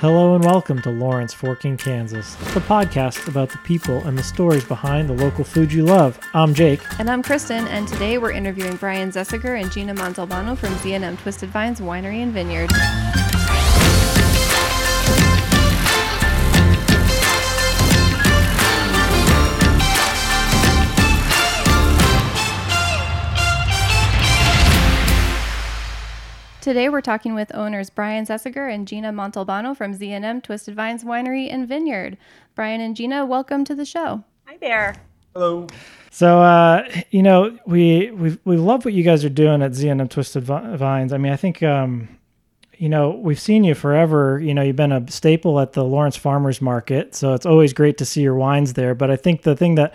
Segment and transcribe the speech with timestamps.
[0.00, 4.62] Hello and welcome to Lawrence Forking, Kansas, the podcast about the people and the stories
[4.62, 6.20] behind the local food you love.
[6.34, 6.80] I'm Jake.
[6.98, 11.48] And I'm Kristen, and today we're interviewing Brian Zessiger and Gina Montalbano from Z&M Twisted
[11.48, 12.70] Vines Winery and Vineyard.
[26.66, 31.46] Today we're talking with owners Brian Zessiger and Gina Montalbano from Z&M Twisted Vines Winery
[31.48, 32.18] and Vineyard.
[32.56, 34.24] Brian and Gina, welcome to the show.
[34.46, 34.96] Hi there.
[35.32, 35.68] Hello.
[36.10, 40.08] So, uh, you know, we we we love what you guys are doing at Z&M
[40.08, 41.12] Twisted Vines.
[41.12, 42.08] I mean, I think, um,
[42.76, 44.40] you know, we've seen you forever.
[44.40, 47.96] You know, you've been a staple at the Lawrence Farmers Market, so it's always great
[47.98, 48.96] to see your wines there.
[48.96, 49.94] But I think the thing that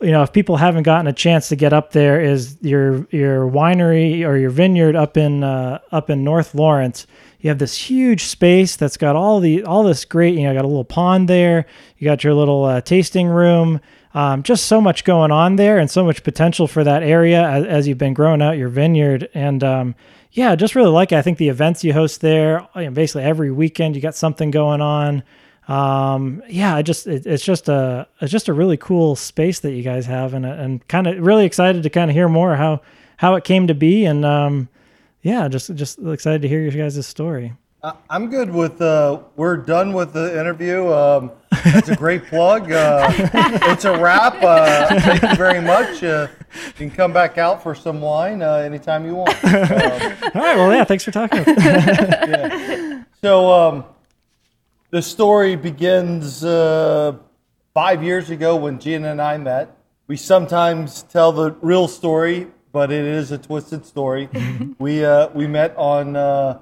[0.00, 3.48] you know, if people haven't gotten a chance to get up there, is your your
[3.48, 7.06] winery or your vineyard up in uh, up in North Lawrence.
[7.40, 10.34] You have this huge space that's got all the all this great.
[10.34, 11.66] You know, got a little pond there.
[11.96, 13.80] You got your little uh, tasting room.
[14.12, 17.64] Um, just so much going on there, and so much potential for that area as,
[17.66, 19.28] as you've been growing out your vineyard.
[19.34, 19.94] And um,
[20.32, 21.16] yeah, just really like it.
[21.16, 24.50] I think the events you host there, you know, basically every weekend, you got something
[24.50, 25.22] going on
[25.68, 29.72] um, yeah, I just it, it's just a it's just a really cool space that
[29.72, 32.82] you guys have, and and kind of really excited to kind of hear more how
[33.16, 34.68] how it came to be, and um,
[35.22, 37.54] yeah, just just excited to hear your guys' story.
[38.10, 38.80] I'm good with.
[38.80, 40.92] Uh, we're done with the interview.
[40.92, 42.70] Um, it's a great plug.
[42.72, 44.42] Uh, it's a wrap.
[44.42, 46.02] Uh, thank you very much.
[46.02, 46.26] Uh,
[46.66, 49.36] you can come back out for some wine uh, anytime you want.
[49.44, 49.52] Um,
[50.34, 50.56] All right.
[50.56, 50.84] Well, yeah.
[50.84, 51.44] Thanks for talking.
[51.46, 53.04] yeah.
[53.20, 53.52] So.
[53.52, 53.84] Um,
[54.90, 57.16] the story begins uh,
[57.74, 59.76] five years ago when Gina and I met.
[60.06, 64.28] We sometimes tell the real story, but it is a twisted story.
[64.78, 66.60] we uh, we met on uh,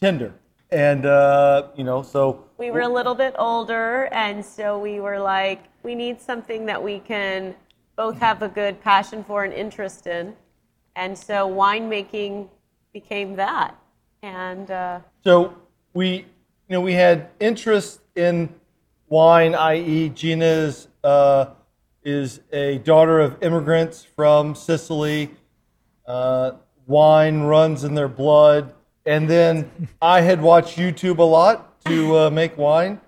[0.00, 0.32] Tinder,
[0.70, 5.18] and uh, you know, so we were a little bit older, and so we were
[5.18, 7.54] like, we need something that we can
[7.96, 10.34] both have a good passion for and interest in,
[10.96, 12.48] and so winemaking
[12.94, 13.78] became that,
[14.22, 15.54] and uh, so
[15.92, 16.24] we
[16.68, 18.52] you know, we had interest in
[19.08, 21.46] wine, i.e., Gina's uh,
[22.02, 25.30] is a daughter of immigrants from Sicily.
[26.06, 26.52] Uh,
[26.86, 28.72] wine runs in their blood.
[29.04, 29.70] And then
[30.02, 33.00] I had watched YouTube a lot to uh, make wine.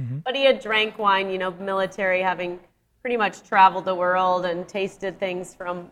[0.00, 0.18] Mm-hmm.
[0.18, 2.58] But he had drank wine, you know, military, having
[3.00, 5.90] pretty much traveled the world and tasted things from,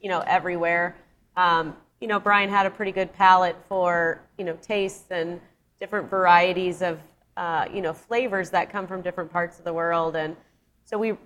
[0.00, 0.96] you know, everywhere.
[1.36, 5.40] Um, you know, Brian had a pretty good palate for, you know, tastes and
[5.82, 7.00] different varieties of
[7.36, 10.36] uh, you know flavors that come from different parts of the world, and
[10.84, 11.16] so we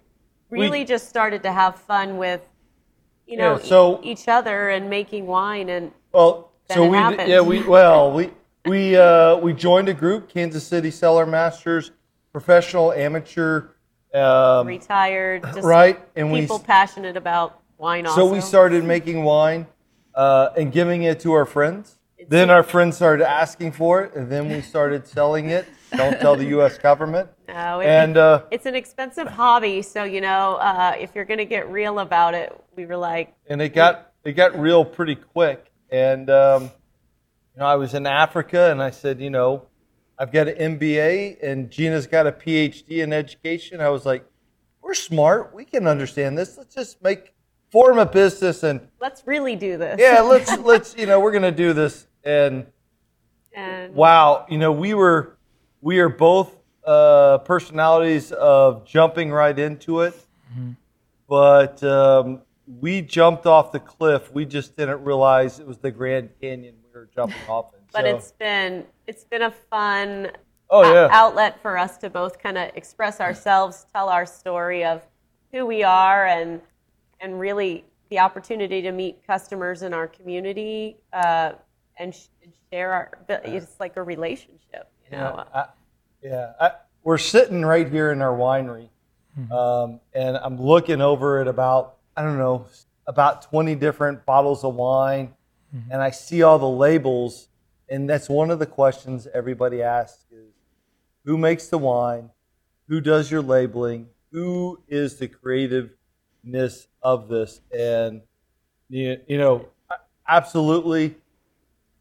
[0.49, 2.41] really we, just started to have fun with
[3.27, 7.28] you know yeah, so, e- each other and making wine and well so we happened.
[7.28, 8.31] yeah we well we
[8.65, 11.91] we uh, we joined a group Kansas City Cellar Masters
[12.33, 13.69] professional amateur
[14.15, 19.66] um, retired right and people we, passionate about wine so we started making wine
[20.15, 21.96] uh, and giving it to our friends
[22.28, 25.66] then our friends started asking for it, and then we started selling it.
[25.97, 26.78] Don't tell the U.S.
[26.78, 27.28] government.
[27.49, 29.81] No, it, and uh, it's an expensive hobby.
[29.81, 33.34] So you know, uh, if you're going to get real about it, we were like.
[33.49, 35.71] And it got it got real pretty quick.
[35.88, 39.69] And um, you know, I was in Africa, and I said, you know,
[40.19, 43.81] I've got an MBA, and Gina's got a PhD in education.
[43.81, 44.27] I was like,
[44.83, 45.54] we're smart.
[45.54, 46.59] We can understand this.
[46.59, 47.33] Let's just make
[47.71, 49.99] form a business and let's really do this.
[50.00, 52.66] Yeah, let's let's you know we're gonna do this and,
[53.53, 55.38] and wow, you know, we were
[55.81, 60.15] we are both uh, personalities of jumping right into it,
[60.53, 60.72] mm-hmm.
[61.28, 62.43] but um,
[62.81, 64.33] we jumped off the cliff.
[64.33, 67.81] We just didn't realize it was the Grand Canyon we were jumping off in.
[67.93, 68.16] But so.
[68.16, 70.33] it's been it's been a fun
[70.69, 71.09] oh, yeah.
[71.12, 75.03] outlet for us to both kind of express ourselves, tell our story of
[75.53, 76.60] who we are, and
[77.21, 80.97] and really the opportunity to meet customers in our community.
[81.12, 81.53] Uh,
[81.99, 83.10] and, sh- and share our.
[83.44, 85.34] It's like a relationship, you know.
[85.37, 85.66] Yeah, I,
[86.22, 86.53] yeah.
[86.60, 86.71] I,
[87.03, 88.89] we're sitting right here in our winery,
[89.39, 89.53] mm-hmm.
[89.53, 92.66] um, and I'm looking over at about I don't know
[93.07, 95.34] about 20 different bottles of wine,
[95.74, 95.92] mm-hmm.
[95.92, 97.48] and I see all the labels,
[97.89, 100.53] and that's one of the questions everybody asks is,
[101.24, 102.30] who makes the wine,
[102.89, 108.21] who does your labeling, who is the creativeness of this, and
[108.89, 109.69] you, you know
[110.27, 111.15] absolutely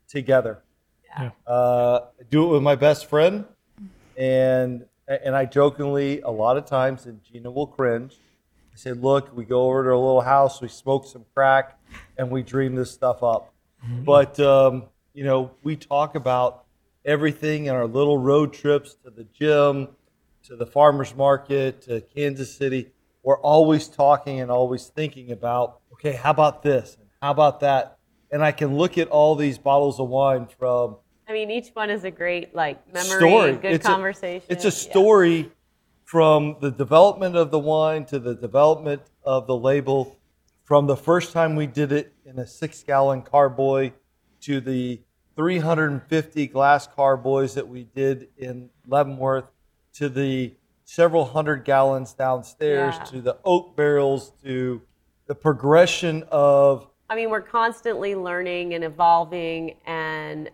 [0.07, 0.63] together.
[1.05, 1.29] Yeah.
[1.45, 3.45] Uh, do it with my best friend,
[4.17, 8.17] and and I jokingly a lot of times, and Gina will cringe.
[8.73, 11.77] I say, look, we go over to a little house, we smoke some crack,
[12.17, 13.53] and we dream this stuff up.
[13.85, 14.05] Mm-hmm.
[14.05, 16.65] But um, you know, we talk about
[17.05, 19.89] everything in our little road trips to the gym,
[20.45, 22.91] to the farmers market, to Kansas City,
[23.25, 26.95] we're always talking and always thinking about, okay, how about this?
[26.99, 27.97] And how about that?
[28.31, 31.89] And I can look at all these bottles of wine from I mean, each one
[31.89, 33.51] is a great like memory, story.
[33.53, 34.45] good it's conversation.
[34.47, 34.91] A, it's a Yeah.
[34.91, 35.51] story
[36.03, 40.15] from the development of the wine to the development of the label,
[40.63, 43.91] from the first time we did it in a six-gallon carboy
[44.41, 45.01] to the
[45.35, 49.45] 350 glass carboys that we did in Leavenworth
[49.93, 50.53] to the
[50.85, 53.03] several hundred gallons downstairs Yeah.
[53.05, 54.81] to the oak barrels to
[55.27, 60.49] the progression of I mean, we're constantly learning and evolving, and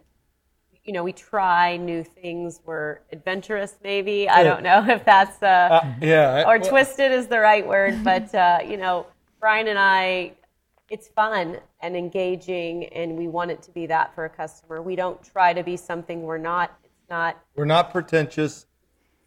[0.83, 2.59] you know, we try new things.
[2.65, 4.27] We're adventurous, maybe.
[4.27, 8.03] I don't know if that's uh, uh, yeah or well, twisted is the right word,
[8.03, 9.05] but uh, you know,
[9.39, 10.33] Brian and I,
[10.89, 14.81] it's fun and engaging, and we want it to be that for a customer.
[14.81, 16.77] We don't try to be something we're not.
[16.83, 17.39] It's not.
[17.55, 18.65] We're not pretentious.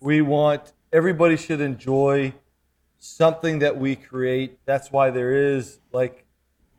[0.00, 2.32] We want everybody should enjoy
[2.98, 4.58] something that we create.
[4.64, 6.24] That's why there is like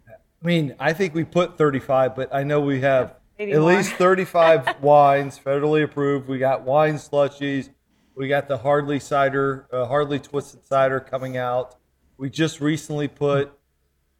[0.09, 3.73] I mean, I think we put 35, but I know we have at more.
[3.73, 6.27] least 35 wines federally approved.
[6.27, 7.69] We got wine slushies.
[8.15, 11.75] We got the Hardly cider, uh, Hardly twisted cider coming out.
[12.17, 13.57] We just recently put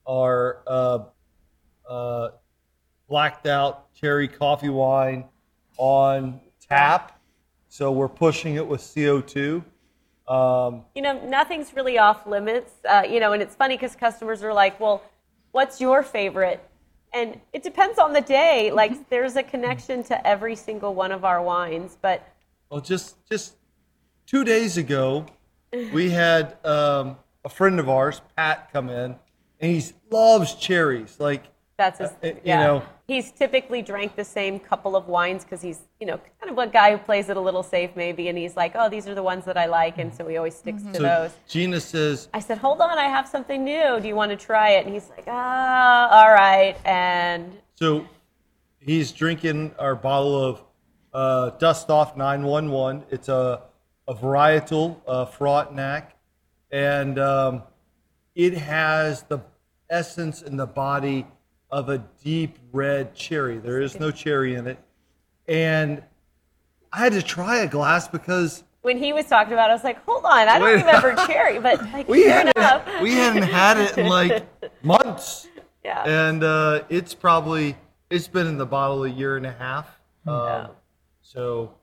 [0.07, 0.99] our uh,
[1.87, 2.29] uh,
[3.07, 5.25] blacked out cherry coffee wine
[5.77, 7.19] on tap.
[7.69, 9.63] So we're pushing it with CO2.
[10.27, 12.71] Um, you know, nothing's really off limits.
[12.89, 15.03] Uh, you know, and it's funny because customers are like, well,
[15.51, 16.67] what's your favorite?
[17.13, 18.71] And it depends on the day.
[18.71, 21.97] Like, there's a connection to every single one of our wines.
[22.01, 22.27] But
[22.69, 23.55] well, just just
[24.25, 25.25] two days ago,
[25.93, 29.15] we had um, a friend of ours, Pat, come in,
[29.59, 31.19] and he loves cherries.
[31.19, 31.43] Like
[31.77, 32.65] that's his, Uh, you yeah.
[32.65, 32.83] know.
[33.07, 36.67] He's typically drank the same couple of wines because he's, you know, kind of a
[36.67, 38.29] guy who plays it a little safe, maybe.
[38.29, 39.97] And he's like, oh, these are the ones that I like.
[39.97, 41.31] And so he always sticks to so those.
[41.47, 43.99] Gina says, I said, hold on, I have something new.
[43.99, 44.85] Do you want to try it?
[44.85, 46.75] And he's like, ah, all right.
[46.85, 48.07] And So
[48.79, 50.63] he's drinking our bottle of
[51.13, 53.03] uh, Dust Off 911.
[53.11, 53.61] It's a,
[54.07, 56.15] a varietal uh, Frontenac,
[56.71, 57.63] and um,
[58.35, 59.39] it has the
[59.89, 61.25] essence and the body
[61.75, 63.57] of a deep red cherry.
[63.57, 64.79] There is no cherry in it.
[65.45, 66.01] And
[66.93, 69.83] I had to try a glass because when he was talking about it, I was
[69.83, 71.59] like, hold on, I don't remember cherry.
[71.59, 74.45] But like, we hadn't, we hadn't had it in like
[74.83, 75.49] months.
[75.83, 76.03] yeah.
[76.05, 77.75] and uh, it's probably
[78.09, 79.99] it's been in the bottle a year and a half.
[80.25, 80.67] Um, Yeah.
[81.23, 81.73] So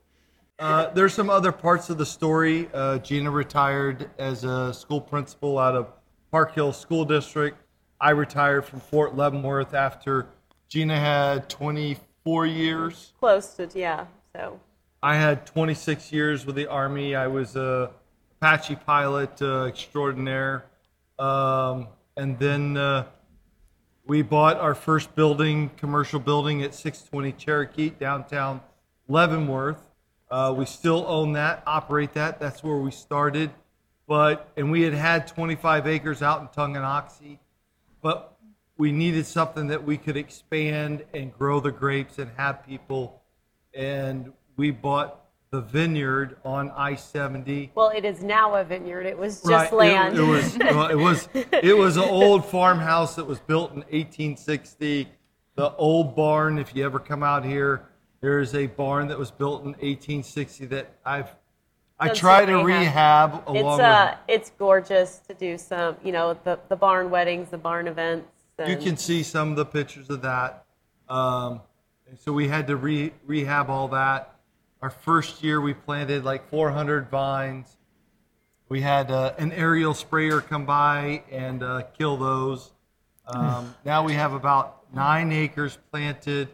[0.58, 2.70] uh, there's some other parts of the story.
[2.72, 5.92] Uh, Gina retired as a school principal out of
[6.30, 7.58] Park Hill School District.
[8.02, 10.26] I retired from Fort Leavenworth after
[10.68, 13.12] Gina had 24 years.
[13.20, 14.06] Close to, yeah.
[14.34, 14.58] So,
[15.00, 17.14] I had 26 years with the Army.
[17.14, 17.92] I was a
[18.40, 20.64] Apache pilot uh, extraordinaire.
[21.20, 23.04] Um, and then uh,
[24.04, 28.60] we bought our first building, commercial building at 620 Cherokee, downtown
[29.06, 29.78] Leavenworth.
[30.28, 32.40] Uh, we still own that, operate that.
[32.40, 33.52] That's where we started.
[34.08, 37.38] But, and we had had 25 acres out in Tonganoxie,
[38.02, 38.36] but
[38.76, 43.22] we needed something that we could expand and grow the grapes and have people.
[43.74, 45.20] And we bought
[45.50, 49.04] the vineyard on I 70 well, it is now a vineyard.
[49.04, 50.18] It was just Right, it- land.
[50.18, 55.08] It, was well, it was it was an old farmhouse that was built in 1860.
[55.54, 57.82] The old barn, if you ever come out here,
[58.22, 61.28] there is a barn that was built in 1860 that I've
[62.02, 63.44] I try to rehab.
[63.46, 67.58] along it's uh, it's gorgeous to do some, you know, the, the barn weddings, the
[67.58, 68.28] barn events.
[68.58, 68.68] with.
[68.68, 70.64] You can see some of the pictures of that.
[71.08, 71.60] Um,
[72.08, 74.34] and so we had to re- rehab all that.
[74.80, 77.76] Our first year, we planted like 400 vines.
[78.68, 82.72] We had uh, an aerial sprayer come by and uh, kill those.
[83.26, 86.48] Um, now we have about nine acres planted.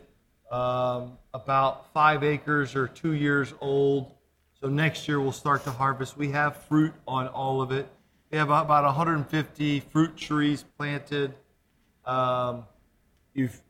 [0.50, 4.12] Um, about five acres are two years old.
[4.60, 6.16] So next year we'll start to harvest.
[6.16, 7.88] We have fruit on all of it.
[8.30, 11.34] We have about 150 fruit trees planted.
[12.04, 12.64] Um,
[13.34, 13.60] you've,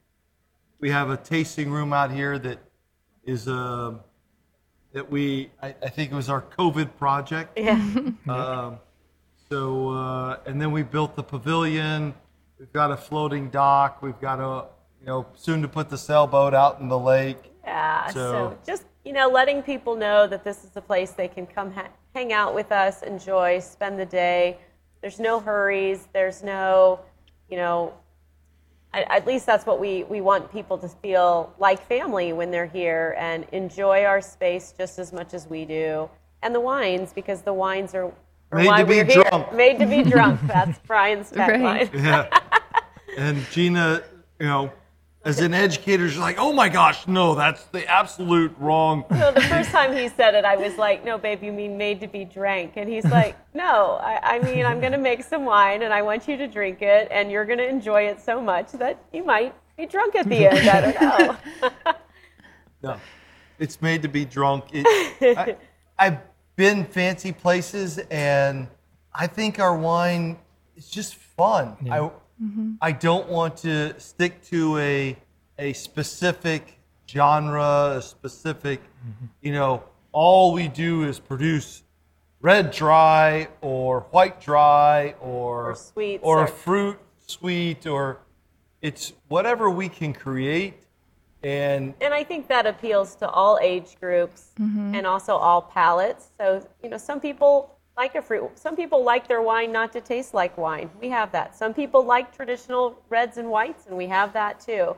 [0.80, 2.58] we have a tasting room out here that
[3.24, 4.00] is um
[4.94, 7.58] that we I, I think it was our COVID project.
[7.58, 7.82] Yeah.
[8.28, 8.78] Um,
[9.50, 12.12] so, uh, and then we built the pavilion.
[12.58, 14.02] We've got a floating dock.
[14.02, 14.66] We've got a,
[15.00, 17.38] you know, soon to put the sailboat out in the lake.
[17.64, 18.08] Yeah.
[18.08, 21.46] So, So- just you know, letting people know that this is a place they can
[21.46, 24.58] come ha- hang out with us, enjoy, spend the day.
[25.00, 26.08] There's no hurries.
[26.12, 27.00] There's no,
[27.48, 27.94] you know,
[28.92, 32.66] at, at least that's what we, we want people to feel like family when they're
[32.66, 36.10] here and enjoy our space just as much as we do.
[36.42, 38.12] And the wines, because the wines are,
[38.52, 39.24] are Made why to be we're here.
[39.24, 39.54] drunk.
[39.54, 40.38] Made to be drunk.
[40.46, 41.88] That's Brian's Right.
[41.94, 42.28] Yeah.
[43.16, 44.02] and Gina,
[44.38, 44.70] you know,
[45.28, 49.04] as an educator, she's like, oh my gosh, no, that's the absolute wrong.
[49.10, 52.00] So the first time he said it, I was like, "No, babe, you mean made
[52.00, 55.44] to be drank?" And he's like, "No, I, I mean I'm going to make some
[55.44, 58.40] wine, and I want you to drink it, and you're going to enjoy it so
[58.40, 60.68] much that you might be drunk at the end.
[60.68, 61.92] I don't know."
[62.80, 62.96] No,
[63.58, 64.66] it's made to be drunk.
[64.72, 64.86] It,
[65.36, 65.56] I,
[65.98, 66.18] I've
[66.54, 68.68] been fancy places, and
[69.12, 70.38] I think our wine
[70.76, 71.76] is just fun.
[71.90, 72.08] I
[72.42, 72.72] Mm-hmm.
[72.80, 75.16] I don't want to stick to a
[75.58, 76.78] a specific
[77.08, 79.26] genre, a specific, mm-hmm.
[79.42, 81.82] you know, all we do is produce
[82.40, 88.18] red dry or white dry or Or sweets or or- fruit sweet or
[88.80, 90.86] it's whatever we can create
[91.42, 94.94] and and I think that appeals to all age groups mm-hmm.
[94.94, 96.30] and also all palates.
[96.36, 98.48] So, you know, some people like a fruit.
[98.54, 100.88] Some people like their wine not to taste like wine.
[101.00, 101.56] We have that.
[101.56, 104.96] Some people like traditional reds and whites, and we have that too.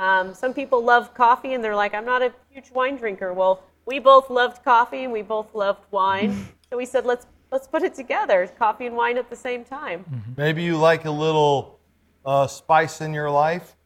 [0.00, 3.32] Um, some people love coffee, and they're like, I'm not a huge wine drinker.
[3.32, 6.48] Well, we both loved coffee, and we both loved wine.
[6.70, 10.04] so we said, let's let's put it together, coffee and wine at the same time.
[10.36, 11.78] Maybe you like a little
[12.26, 13.76] uh, spice in your life.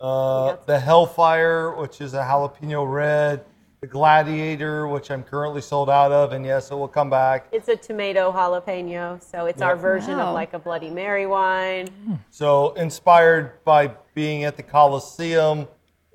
[0.00, 3.44] Uh, the Hellfire, which is a jalapeno red.
[3.84, 7.48] The Gladiator, which I'm currently sold out of, and yes, it will come back.
[7.52, 10.28] It's a tomato jalapeno, so it's our version Wow.
[10.28, 11.88] of like a Bloody Mary wine.
[12.30, 15.68] So inspired by being at the Coliseum,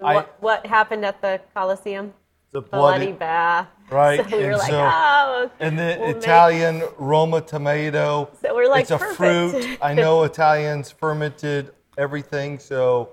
[0.04, 2.12] I what, what happened at the Coliseum?
[2.54, 3.68] the Bloody bloody bath.
[3.92, 5.52] right, So we were and like, so- oh.
[5.60, 8.32] and the we'll make- Italian Roma tomato.
[8.42, 9.78] So we're like, it's a fruit.
[9.80, 13.10] I know Italians fermented everything, so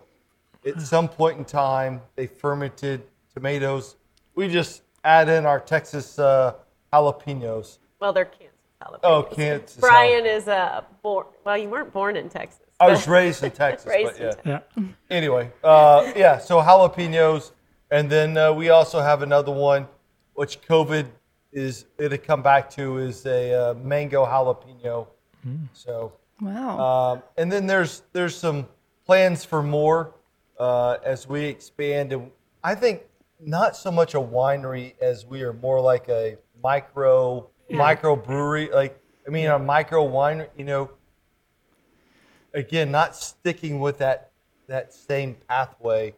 [0.64, 3.02] at some point in time they fermented
[3.34, 3.96] tomatoes.
[4.36, 6.54] We just add in our Texas uh,
[6.92, 7.78] jalapenos.
[8.00, 9.00] Well, they're Kansas jalapenos.
[9.02, 11.26] Oh, Kansas Brian is uh, born.
[11.44, 12.60] Well, you weren't born in Texas.
[12.78, 14.34] I was raised in Texas, Raised but in.
[14.34, 14.72] Texas.
[14.76, 14.84] Yeah.
[15.10, 16.38] Anyway, uh, yeah.
[16.38, 17.52] So jalapenos,
[17.90, 19.88] and then uh, we also have another one,
[20.34, 21.06] which COVID
[21.52, 25.08] is it'll come back to is a uh, mango jalapeno.
[25.72, 26.12] So.
[26.40, 26.78] Wow.
[27.14, 28.68] Um, and then there's there's some
[29.06, 30.12] plans for more
[30.58, 32.30] uh, as we expand, and
[32.62, 33.02] I think
[33.40, 38.70] not so much a winery as we are more like a micro micro brewery.
[38.72, 40.48] Like I mean, a micro winery.
[40.56, 40.90] You know,
[42.54, 44.30] again, not sticking with that
[44.68, 46.14] that same pathway.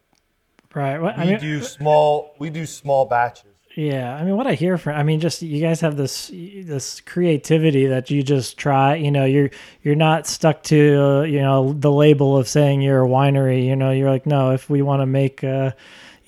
[0.74, 0.98] Right.
[1.00, 3.44] Well, We I mean, do small we do small batches.
[3.76, 7.00] Yeah, I mean, what I hear from, I mean, just you guys have this this
[7.00, 8.96] creativity that you just try.
[8.96, 9.50] You know, you're
[9.82, 13.64] you're not stuck to uh, you know the label of saying you're a winery.
[13.64, 15.72] You know, you're like, no, if we want to make, uh,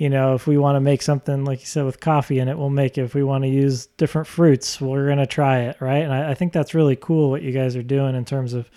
[0.01, 2.57] you know, if we want to make something like you said with coffee in it,
[2.57, 3.03] we'll make it.
[3.03, 6.03] If we want to use different fruits, we're gonna try it, right?
[6.03, 8.71] And I, I think that's really cool what you guys are doing in terms of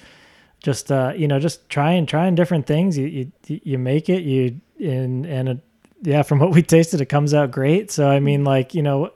[0.61, 2.97] just uh, you know just trying trying different things.
[2.97, 5.59] You you you make it you and and it,
[6.01, 7.89] yeah, from what we tasted, it comes out great.
[7.89, 9.13] So I mean, like you know,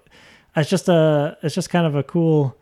[0.55, 2.57] it's just a it's just kind of a cool.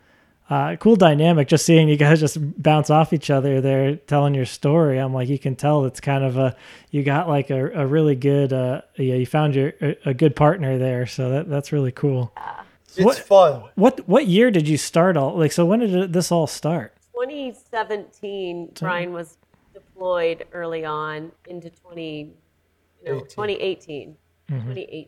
[0.47, 4.45] Uh, cool dynamic just seeing you guys just bounce off each other there telling your
[4.45, 6.55] story i'm like you can tell it's kind of a
[6.91, 10.35] you got like a, a really good uh yeah you found your a, a good
[10.35, 12.31] partner there so that that's really cool
[12.95, 13.63] It's What- fun.
[13.73, 18.71] what what year did you start all like so when did this all start 2017,
[18.79, 19.37] Brian was
[19.73, 22.33] deployed early on into 20,
[23.03, 23.27] you know, 18.
[23.29, 24.15] 2018,
[24.49, 25.07] 2018,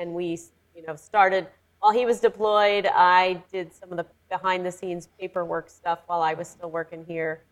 [0.00, 0.38] and we,
[0.74, 1.46] you know, started
[1.80, 2.86] while he was deployed.
[2.92, 7.42] I did some of the behind-the-scenes paperwork stuff while I was still working here.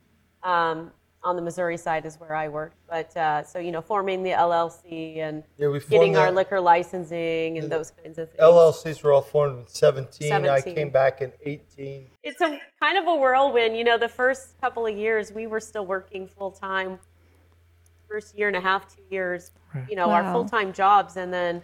[0.42, 0.92] Um,
[1.22, 4.30] on the Missouri side is where I worked, but uh, so you know, forming the
[4.30, 8.40] LLC and Yeah, we getting our liquor licensing and those kinds of things.
[8.40, 10.32] LLCs were all formed in 17.
[10.32, 12.06] I came back in 18.
[12.22, 13.76] it's a kind of a whirlwind.
[13.76, 17.00] You know, the first couple of years we were still working full time.
[18.08, 19.50] First year and a half, two years,
[19.88, 21.60] you know, our full time jobs, and then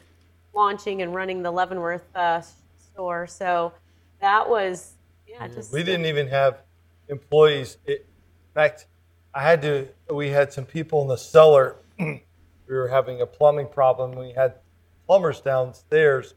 [0.53, 2.43] launching and running the Leavenworth uh,
[2.77, 3.29] store.
[3.29, 3.73] So
[4.21, 4.95] that was,
[5.33, 6.63] yeah, just We didn't even have
[7.09, 7.79] employees.
[7.87, 8.87] It, in fact,
[9.35, 9.89] I had to.
[10.11, 11.77] We had some people in the cellar.
[11.99, 12.21] we
[12.69, 14.13] were having a plumbing problem.
[14.13, 14.55] We had
[15.07, 16.35] plumbers downstairs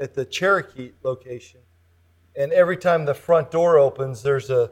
[0.00, 1.60] at the Cherokee location,
[2.36, 4.70] and every time the front door opens, there's a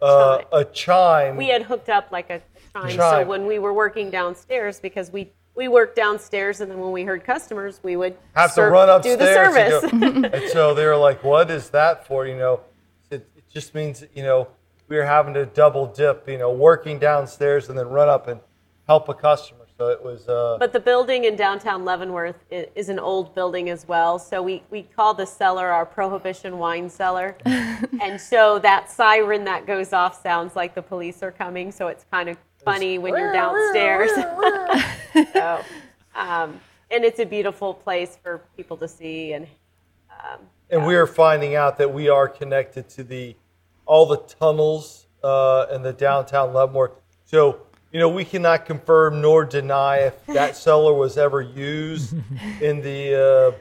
[0.00, 0.46] uh, chime.
[0.52, 1.36] a chime.
[1.36, 2.40] we had hooked up like a
[2.72, 2.96] chime.
[2.96, 7.02] So when we were working downstairs, because we we worked downstairs, and then when we
[7.02, 9.82] heard customers, we would have to serve- run do the service.
[9.92, 12.77] And, go- and so they were like, "What is that for?" You know, it, it
[13.52, 14.48] just means you know
[14.88, 16.28] we were having to double dip.
[16.28, 18.40] You know, working downstairs and then run up and
[18.86, 19.58] help a customer.
[19.78, 20.28] So it was.
[20.28, 24.18] Uh, But the building in downtown Leavenworth is an old building as well.
[24.18, 27.36] So we, we call the cellar our Prohibition wine cellar.
[27.44, 31.70] and so that siren that goes off sounds like the police are coming.
[31.70, 34.10] So it's kind of funny when you're downstairs.
[35.32, 35.60] so,
[36.16, 39.34] um, and it's a beautiful place for people to see.
[39.34, 39.46] And
[40.10, 40.40] um,
[40.70, 43.36] and we are finding out that we are connected to the
[43.86, 46.92] all the tunnels uh, in the downtown Leavenworth.
[47.24, 52.14] So you know we cannot confirm nor deny if that cellar was ever used
[52.60, 53.54] in the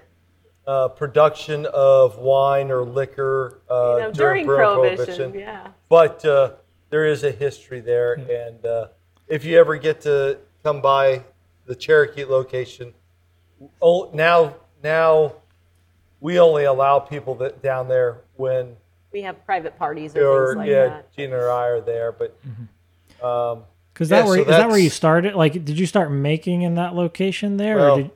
[0.67, 5.69] uh, uh, production of wine or liquor uh, you know, during, Prohibition, yeah.
[5.87, 6.55] But uh,
[6.89, 8.87] there is a history there, and uh,
[9.27, 11.23] if you ever get to come by
[11.65, 12.93] the Cherokee location,
[13.81, 15.35] oh, now now
[16.19, 18.75] we only allow people that down there when
[19.11, 21.15] We have private parties or, or things like yeah, that.
[21.15, 22.11] Gina or I are there.
[22.11, 22.37] But
[23.23, 25.35] um, Because Yeah, that where so is that where you started?
[25.35, 27.77] Like, did you start making in that location there?
[27.77, 28.11] well, or did,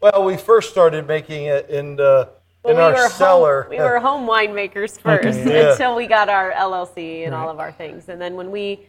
[0.00, 2.28] well, we first started making it in the
[2.62, 3.62] Well, in we our cellar.
[3.62, 5.72] Home, we were home winemakers first yeah.
[5.72, 8.08] until we got our LLC and all of our things.
[8.08, 8.86] And then when we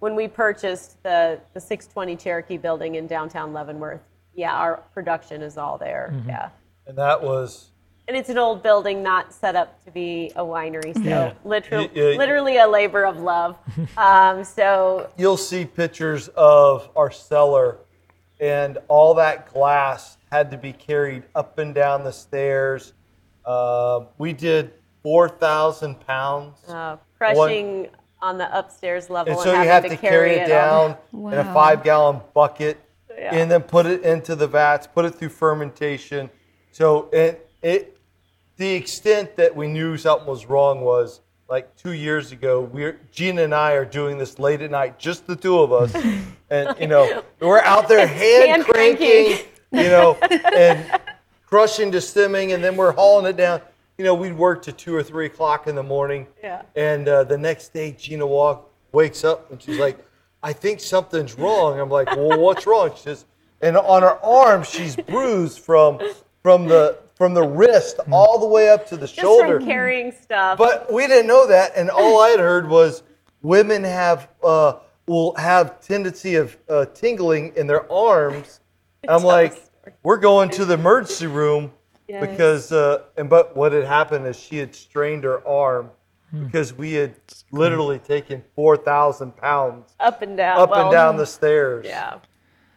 [0.00, 4.00] when we purchased the the 620 Cherokee building in downtown Leavenworth,
[4.34, 6.10] yeah, our production is all there.
[6.12, 6.28] Mm-hmm.
[6.28, 6.48] Yeah.
[6.86, 7.70] and that was
[8.08, 10.94] And it's an old building, not set up to be a winery.
[10.94, 11.32] So Yeah.
[11.44, 13.58] literally, Y- y- literally a labor of love.
[13.98, 17.76] um, so you'll see pictures of our cellar
[18.40, 22.92] and all that glass had to be carried up and down the stairs
[23.44, 24.72] uh, we did
[25.02, 27.88] 4000 pounds uh, crushing
[28.22, 31.32] on the upstairs level and and, so you have to, to carry it all- down
[31.32, 32.78] in a five gallon bucket
[33.10, 33.34] Yeah.
[33.34, 36.30] and then put it into the vats put it through fermentation
[36.70, 37.97] so it, it
[38.58, 43.42] the extent that we knew something was wrong was like two years ago we're gina
[43.42, 45.94] and i are doing this late at night just the two of us.
[46.50, 49.46] And you know we're out there hand Hand cranking cranking.
[49.70, 50.14] you know
[50.54, 50.98] and
[51.46, 53.60] crushing to stemming and then we're hauling it down.
[53.98, 56.26] You know we'd work to two or three o'clock in the morning.
[56.42, 56.62] Yeah.
[56.74, 59.98] and uh, the next day gina walk wakes up and she's like
[60.42, 61.78] i think something's wrong.
[61.78, 62.92] I'm like well what's wrong?
[62.96, 63.26] She says
[63.60, 66.00] and on her arm she's bruised from
[66.42, 70.12] from the from the wrist all the way up to the Just shoulder from carrying
[70.12, 70.56] stuff.
[70.56, 73.02] but we didn't know that, and all I had heard was
[73.42, 74.74] women have uh,
[75.06, 78.60] will have tendency of uh, tingling in their arms.
[79.04, 79.54] And I'm like,
[80.02, 81.70] we're going to the emergency room
[82.08, 82.26] Yes.
[82.28, 85.90] because, uh, and but what had happened is she had strained her arm
[86.32, 87.14] because we had
[87.52, 90.58] literally taken four thousand pounds up and down.
[90.58, 91.84] up well, and down the stairs.
[91.86, 92.18] Yeah.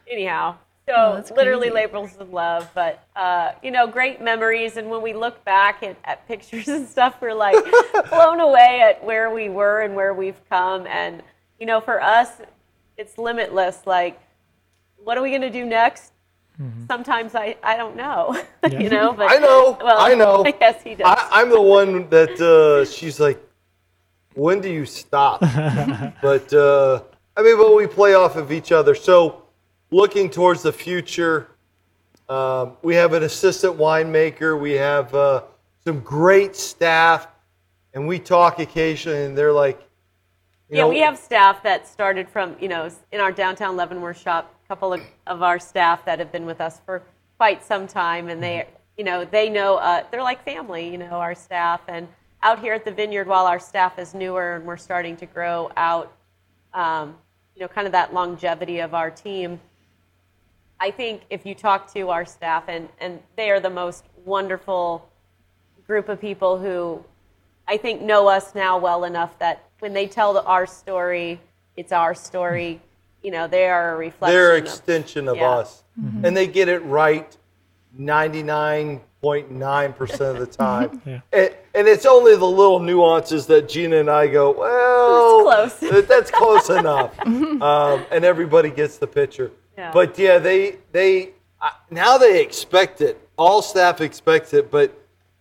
[0.08, 0.56] Anyhow,
[0.94, 1.74] so Oh, literally crazy.
[1.86, 4.76] labels of love, but uh, you know, great memories.
[4.76, 7.56] And when we look back at, at pictures and stuff, we're like
[8.10, 10.86] blown away at where we were and where we've come.
[10.86, 11.22] And
[11.58, 12.28] you know, for us,
[12.96, 13.86] it's limitless.
[13.86, 14.20] Like,
[14.96, 16.12] what are we going to do next?
[16.86, 19.12] Sometimes I, I don't know, you know.
[19.14, 20.44] But I know, Well, I know.
[20.60, 21.06] Yes, he does.
[21.06, 23.42] I, I'm the one that uh, she's like,
[24.34, 25.40] when do you stop?
[25.40, 27.02] but uh,
[27.36, 28.94] I mean, but we play off of each other.
[28.94, 29.41] So,
[29.92, 31.48] looking towards the future,
[32.28, 34.58] um, we have an assistant winemaker.
[34.58, 35.42] We have uh,
[35.84, 37.28] some great staff,
[37.94, 39.78] and we talk occasionally, and they're like,
[40.68, 44.18] you yeah, know, we have staff that started from, you know, in our downtown Leavenworth
[44.18, 47.02] shop, a couple of, of our staff that have been with us for
[47.36, 48.28] quite some time.
[48.28, 51.82] And they, you know, they know, uh, they're like family, you know, our staff.
[51.88, 52.08] And
[52.42, 55.70] out here at the vineyard, while our staff is newer and we're starting to grow
[55.76, 56.10] out,
[56.72, 57.16] um,
[57.54, 59.60] you know, kind of that longevity of our team,
[60.82, 65.08] I think if you talk to our staff, and, and they are the most wonderful
[65.86, 67.04] group of people who
[67.68, 71.40] I think know us now well enough that when they tell the, our story,
[71.76, 72.80] it's our story.
[73.22, 74.36] You know, they are a reflection.
[74.36, 75.50] they're of- extension of Yeah.
[75.50, 75.84] us,
[76.24, 77.36] and they get it right
[77.96, 81.00] 99.9% of the time.
[81.06, 81.20] Yeah.
[81.32, 85.90] and, and it's only the little nuances that Gina and I go, well, That's close."
[85.92, 87.16] that- that's close enough.
[87.62, 89.52] Um, and everybody gets the picture.
[89.76, 89.90] Yeah.
[89.92, 91.30] But yeah, they, they,
[91.60, 93.18] uh, now they expect it.
[93.36, 94.96] All staff expects it, but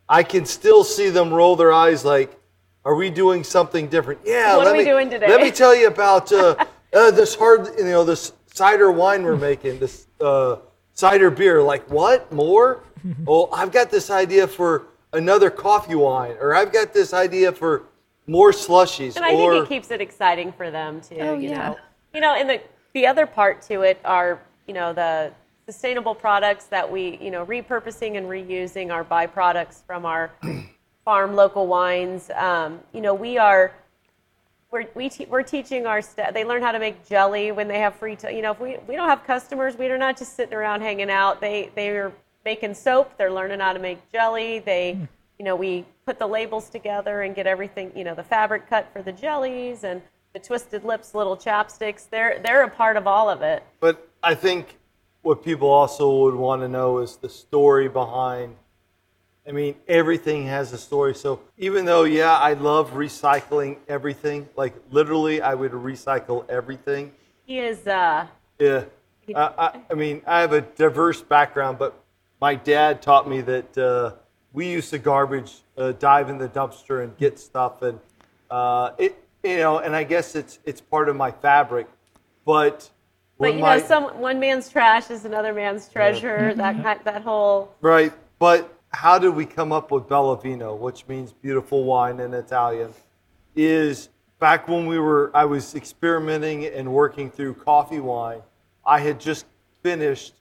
[0.08, 2.38] I can still see them roll their eyes like,
[2.84, 4.22] are we doing something different?
[4.26, 4.56] Yeah.
[4.58, 5.28] What let are we me, doing today?
[5.28, 6.56] Let me tell you about uh,
[6.94, 10.58] uh, this hard, you know, this cider wine we're making, this uh,
[10.94, 11.62] cider beer.
[11.62, 12.32] Like, what?
[12.32, 12.84] More?
[13.26, 17.84] well, I've got this idea for another coffee wine, or I've got this idea for
[18.28, 19.15] more slushies.
[19.15, 21.17] And I or, think it keeps it exciting for them too.
[21.20, 21.70] Oh, you yeah.
[21.70, 21.78] know,
[22.13, 22.62] you know, in the
[22.93, 25.32] the other part to it are you know the
[25.65, 30.32] sustainable products that we you know repurposing and reusing our byproducts from our
[31.06, 32.30] farm local wines.
[32.36, 33.73] Um, you know, we are
[34.71, 36.34] we're we te- we're teaching our staff.
[36.34, 38.36] They learn how to make jelly when they have free time.
[38.36, 41.10] You know, if we we don't have customers, we are not just sitting around hanging
[41.10, 41.41] out.
[41.41, 42.13] They they are
[42.45, 43.17] making soap.
[43.17, 44.60] They're learning how to make jelly.
[44.60, 44.97] They
[45.38, 47.91] you know we put the labels together and get everything.
[47.95, 50.01] You know, the fabric cut for the jellies and
[50.34, 52.10] the twisted lips little chapsticks.
[52.10, 53.63] They're they're a part of all of it.
[53.80, 54.78] But I think
[55.22, 58.56] what people also would want to know is the story behind.
[59.48, 61.15] I mean, everything has a story.
[61.15, 67.12] So even though, yeah, I love recycling everything, like literally, I would recycle everything.
[67.46, 67.86] He is.
[67.88, 68.28] Uh,
[68.60, 68.86] Yeah.
[69.36, 72.04] I, I, I mean, I have a diverse background, but
[72.39, 74.13] my dad taught me that uh,
[74.54, 78.00] we used to garbage, uh, dive in the dumpster and get stuff, and
[78.50, 81.88] uh, it, you know, and I guess it's it's part of my fabric,
[82.45, 82.89] but.
[83.39, 86.38] but you my- know, some one man's trash is another man's treasure.
[86.38, 86.58] Mm-hmm.
[86.60, 87.73] That kind, that whole.
[87.82, 92.93] Right, but how did we come up with Bellavino, which means beautiful wine in Italian?
[93.56, 98.41] Is back when we were, I was experimenting and working through coffee wine.
[98.86, 99.45] I had just
[99.84, 100.34] finished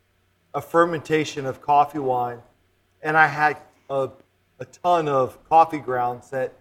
[0.55, 2.39] a fermentation of coffee wine,
[3.03, 3.59] and I had
[3.89, 4.11] a,
[4.59, 6.55] a ton of coffee grounds that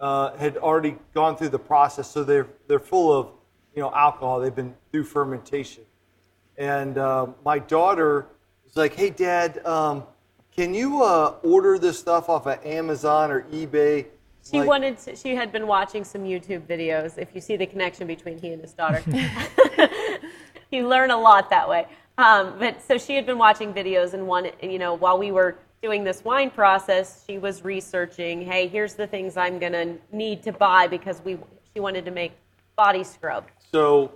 [0.00, 3.28] uh, had already gone through the process, so they're they're full of
[3.74, 4.40] you know alcohol.
[4.40, 5.84] They've been through fermentation
[6.60, 8.26] and um, my daughter
[8.64, 10.04] was like, "Hey, Dad, um,
[10.54, 14.06] can you uh, order this stuff off of Amazon or eBay?"
[14.48, 17.18] She Like, wanted to, she had been watching some YouTube videos.
[17.18, 19.02] If you see the connection between he and his daughter,
[20.70, 21.86] you learn a lot that way.
[22.18, 25.58] Um, but so she had been watching videos and one, you know, while we were
[25.82, 28.44] doing this wine process, she was researching.
[28.44, 31.38] Hey, here's the things I'm gonna need to buy because we
[31.74, 32.32] she wanted to make
[32.76, 33.46] body scrub.
[33.72, 34.12] So,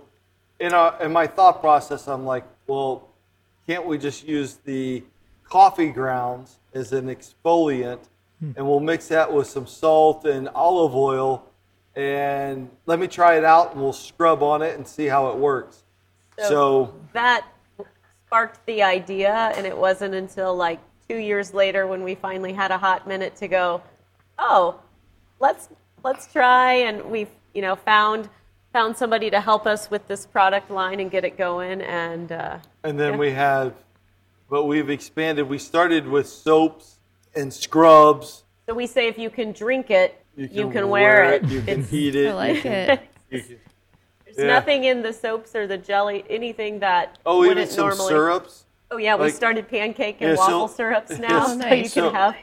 [0.59, 3.09] in, our, in my thought process, I'm like, well,
[3.67, 5.03] can't we just use the
[5.43, 7.99] coffee grounds as an exfoliant,
[8.39, 8.51] hmm.
[8.55, 11.45] and we'll mix that with some salt and olive oil,
[11.95, 15.37] and let me try it out, and we'll scrub on it and see how it
[15.37, 15.83] works.
[16.37, 17.47] So, that
[18.27, 22.71] sparked the idea, and it wasn't until like two years later when we finally had
[22.71, 23.81] a hot minute to go,
[24.39, 24.79] oh,
[25.39, 25.69] let's
[26.03, 28.29] let's try, and we've you know found
[28.73, 32.57] found somebody to help us with this product line and get it going, and uh,
[32.83, 33.19] And then Yeah.
[33.19, 33.73] we have,
[34.49, 35.47] but we've expanded.
[35.47, 36.97] We started with soaps
[37.35, 38.43] and scrubs.
[38.67, 41.43] so we say if you can drink it, You you can, can, wear, it.
[41.45, 42.29] You can It's- eat it.
[42.29, 43.01] I like you can, it.
[43.31, 43.59] you can-
[44.25, 44.47] There's yeah.
[44.47, 48.07] nothing in the soaps or the jelly, anything that oh, wouldn't even some normally.
[48.09, 48.64] syrups.
[48.91, 51.89] Oh yeah, we Like- started pancake and Yeah, so- waffle syrups now, so you can
[51.89, 52.35] So- have.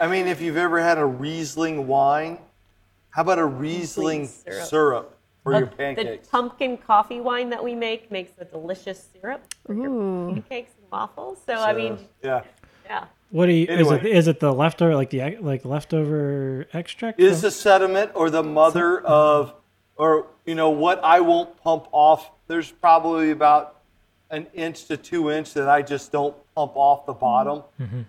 [0.00, 2.38] I mean, if you've ever had a Riesling wine,
[3.10, 4.66] how about a Riesling syrup.
[4.66, 6.26] syrup, for your pancakes.
[6.26, 10.90] The pumpkin coffee wine that we make makes a delicious syrup for your pancakes and
[10.90, 11.38] waffles.
[11.46, 12.42] So, I mean, yeah.
[12.86, 13.04] yeah.
[13.30, 13.64] What do you?
[13.66, 14.10] Is it Anyway.
[14.12, 17.18] is it the leftover like the like leftover extract?
[17.20, 19.54] Is the sediment or the mother of,
[19.96, 22.30] or you know what I won't pump off?
[22.48, 23.76] There's probably about
[24.32, 27.62] an inch to two inch that I just don't pump off the bottom,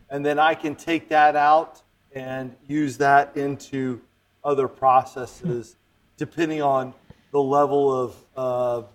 [0.09, 1.81] and then I can take that out
[2.15, 4.01] and use that into
[4.43, 5.75] other processes,
[6.17, 6.93] depending on
[7.31, 8.88] the level of uh,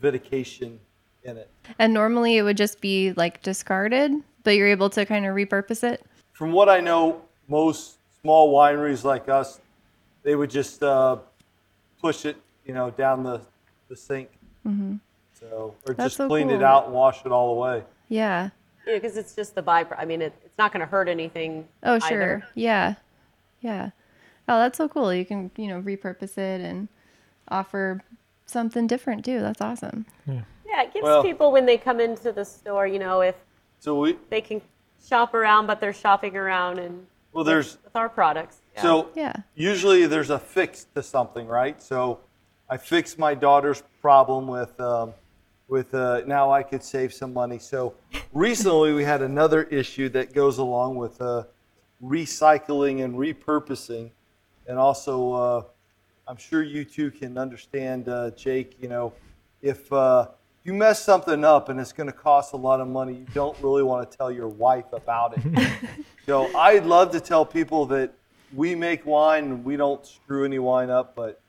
[0.00, 0.78] vitication
[1.24, 1.50] in it.
[1.78, 4.12] And normally it would just be like discarded,
[4.44, 6.04] but you're able to kind of repurpose it.
[6.32, 9.60] From what I know, most small wineries like us,
[10.22, 11.16] they would just uh,
[12.00, 13.40] push it, you know, down the,
[13.88, 14.28] the sink.
[15.32, 17.82] So, or That's just so clean it out and wash it all away.
[18.08, 18.50] Yeah.
[18.86, 19.96] Yeah, because it's just the byproduct.
[19.98, 21.66] I mean, it, it's not going to hurt anything.
[21.82, 22.06] Oh, either.
[22.08, 22.42] sure.
[22.54, 22.94] Yeah.
[23.60, 23.90] Yeah.
[24.48, 25.12] Oh, that's so cool.
[25.14, 26.88] You can, you know, repurpose it and
[27.48, 28.02] offer
[28.46, 29.40] something different too.
[29.40, 30.06] That's awesome.
[30.26, 30.40] Yeah.
[30.66, 33.36] yeah, it gives Well- people when they come into the store, you know, if
[33.78, 34.60] So we, they can
[35.04, 38.58] shop around, but they're shopping around and well, there's with our products.
[38.74, 38.82] Yeah.
[38.82, 39.32] so Yeah.
[39.54, 41.80] usually there's a fix to something, right?
[41.82, 42.20] So
[42.68, 45.14] I fixed my daughter's problem with um,
[45.72, 47.58] with uh, now I could save some money.
[47.58, 47.94] So
[48.34, 51.44] recently we had another issue that goes along with uh,
[52.04, 54.10] recycling and repurposing,
[54.66, 55.62] and also uh,
[56.28, 58.76] I'm sure you two can understand, uh, Jake.
[58.82, 59.14] You know,
[59.62, 60.28] if uh,
[60.62, 63.56] you mess something up and it's going to cost a lot of money, you don't
[63.62, 65.72] really want to tell your wife about it.
[66.26, 68.12] so I'd love to tell people that
[68.54, 71.40] we make wine and we don't screw any wine up, but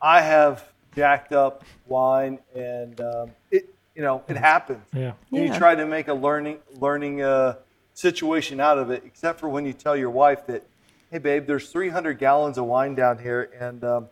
[0.00, 4.86] I have jacked up wine, and um, it you know it happens.
[4.92, 5.00] Yeah.
[5.00, 5.52] And Yeah.
[5.52, 7.56] You try to make a learning learning uh,
[7.94, 10.64] situation out of it, except for when you tell your wife that,
[11.10, 14.08] hey babe, there's 300 gallons of wine down here, and um,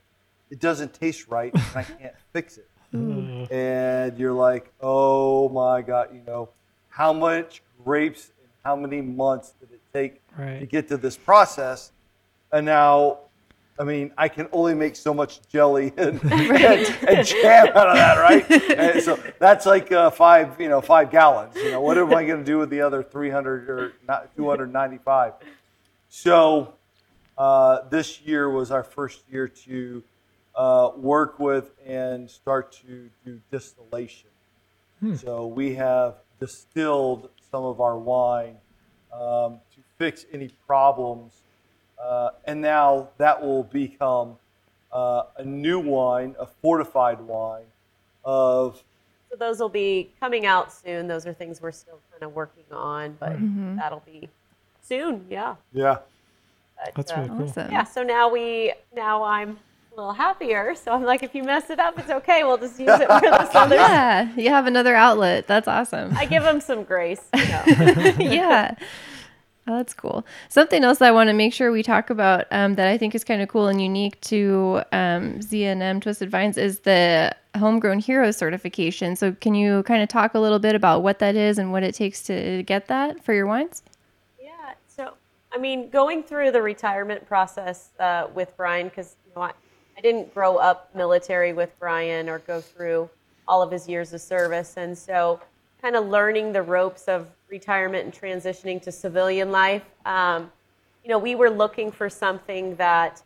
[0.51, 2.69] it doesn't taste right, and I can't fix it.
[3.51, 6.49] And you're like, oh my god, you know,
[6.89, 10.21] how much grapes and how many months did it take
[10.61, 11.93] to get to this process?
[12.53, 13.21] And now
[13.79, 17.97] I mean, I can only make so much jelly and, and, and jam out of
[17.97, 18.51] that, right?
[18.79, 21.57] And so that's like uh, five, you know, five gallons.
[21.57, 25.35] You know, what am I going to do with the other 300 or not 295?
[26.09, 26.75] So
[27.39, 30.03] uh, this year was our first year to
[30.55, 34.29] uh, work with and start to do distillation.
[35.17, 38.57] So we have distilled some of our wine
[39.13, 41.43] um, to fix any problems
[42.03, 44.37] uh, and now that will become
[44.93, 47.65] uh, a new wine, a fortified wine
[48.25, 48.83] of
[49.31, 51.07] So those will be coming out soon.
[51.09, 53.37] Those are things we're still kind of working on, but
[53.77, 54.29] that'll be
[54.83, 55.27] soon.
[55.31, 55.57] Yeah.
[55.73, 55.99] yeah.
[56.85, 57.49] But, That's uh, really cool.
[57.49, 57.71] Awesome.
[57.71, 57.85] Yeah.
[57.85, 59.59] So now we now I'm
[59.93, 60.75] a little happier.
[60.75, 62.43] So I'm like, if you mess it up, it's okay.
[62.45, 63.77] We'll just use it for this other.
[63.77, 65.47] Yeah, you have another outlet.
[65.47, 66.17] That's awesome.
[66.17, 67.23] I give them some grace.
[67.35, 67.63] You know.
[68.19, 68.75] yeah.
[69.71, 70.27] Oh, that's cool.
[70.49, 73.23] Something else I want to make sure we talk about um, that I think is
[73.23, 79.15] kind of cool and unique to um, Z&M Twisted Vines is the Homegrown Hero certification.
[79.15, 81.85] So, can you kind of talk a little bit about what that is and what
[81.85, 83.85] it takes to get that for your wines?
[84.43, 84.73] Yeah.
[84.89, 85.15] So,
[85.53, 89.53] I mean, going through the retirement process uh, with Brian, because you know, I,
[89.97, 93.09] I didn't grow up military with Brian or go through
[93.47, 95.41] all of his years of service, and so
[95.81, 97.29] kind of learning the ropes of
[97.61, 99.83] retirement and transitioning to civilian life.
[100.07, 100.51] Um,
[101.05, 103.23] you know, we were looking for something that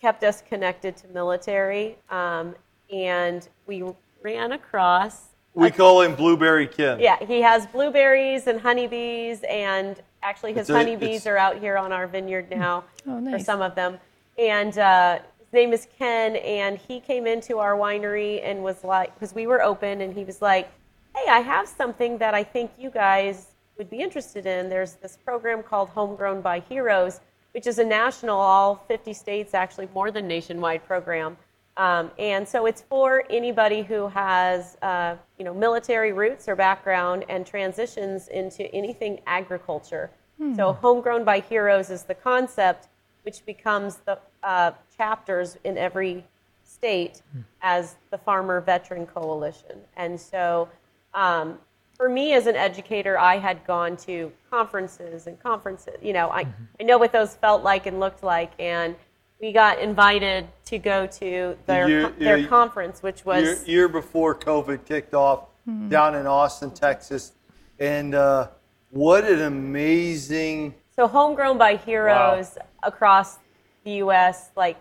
[0.00, 2.54] kept us connected to military, um,
[2.92, 3.82] and we
[4.22, 7.00] ran across We call him Blueberry Ken.
[7.00, 11.92] yeah, he has blueberries and honeybees, and actually his a- honeybees are out here on
[11.92, 13.38] our vineyard now Oh, nice.
[13.40, 13.98] for some of them.
[14.38, 19.14] And uh, his name is Ken, and he came into our winery and was like,
[19.14, 20.68] because we were open, and he was like,
[21.16, 23.46] "Hey, I have something that I think you guys
[23.78, 24.68] would be interested in.
[24.68, 27.20] There's this program called Homegrown by Heroes,
[27.52, 31.36] which is a national, all 50 states, actually more than nationwide program."
[31.76, 37.24] Um, and so it's for anybody who has, uh, you know, military roots or background
[37.28, 40.10] and transitions into anything agriculture.
[40.54, 42.88] So homegrown by heroes is the concept,
[43.22, 46.24] which becomes the uh, chapters in every
[46.62, 47.22] state
[47.62, 49.80] as the Farmer Veteran Coalition.
[49.96, 50.68] And so
[51.14, 51.58] um,
[51.96, 55.94] for me as an educator, I had gone to conferences and conferences.
[56.02, 56.46] You know, I,
[56.78, 58.52] I know what those felt like and looked like.
[58.58, 58.94] And
[59.40, 63.88] we got invited to go to their, year- their yeah, conference, which Year, was year
[63.88, 65.48] before COVID kicked off
[65.88, 67.32] down in Austin, Texas.
[67.78, 68.48] And uh,
[68.90, 70.74] what an amazing.
[70.94, 73.38] So homegrown by heroes across
[73.84, 74.50] the U.S.
[74.56, 74.76] Like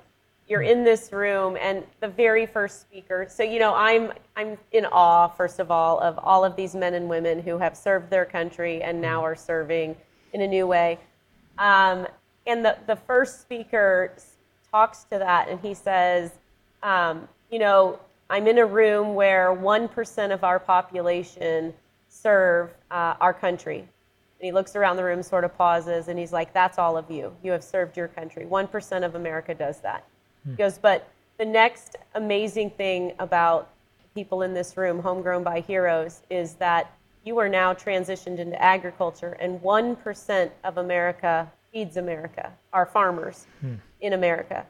[0.47, 3.27] you're in this room, and the very first speaker.
[3.29, 6.93] So you know, I'm I'm in awe, first of all, of all of these men
[6.93, 9.95] and women who have served their country and now are serving
[10.33, 10.99] in a new way.
[11.57, 12.07] Um,
[12.45, 14.15] and the the first speaker
[14.71, 16.31] talks to that, and he says,
[16.83, 21.73] um, you know, I'm in a room where one percent of our population
[22.07, 23.79] serve uh, our country.
[23.79, 27.09] And he looks around the room, sort of pauses, and he's like, That's all of
[27.09, 27.35] you.
[27.43, 28.45] You have served your country.
[28.45, 30.05] 1% of America does that.
[30.45, 30.51] Hmm.
[30.51, 33.69] He goes, But the next amazing thing about
[34.13, 36.91] people in this room, homegrown by heroes, is that
[37.25, 43.73] you are now transitioned into agriculture, and 1% of America feeds America, our farmers hmm.
[43.99, 44.65] in America.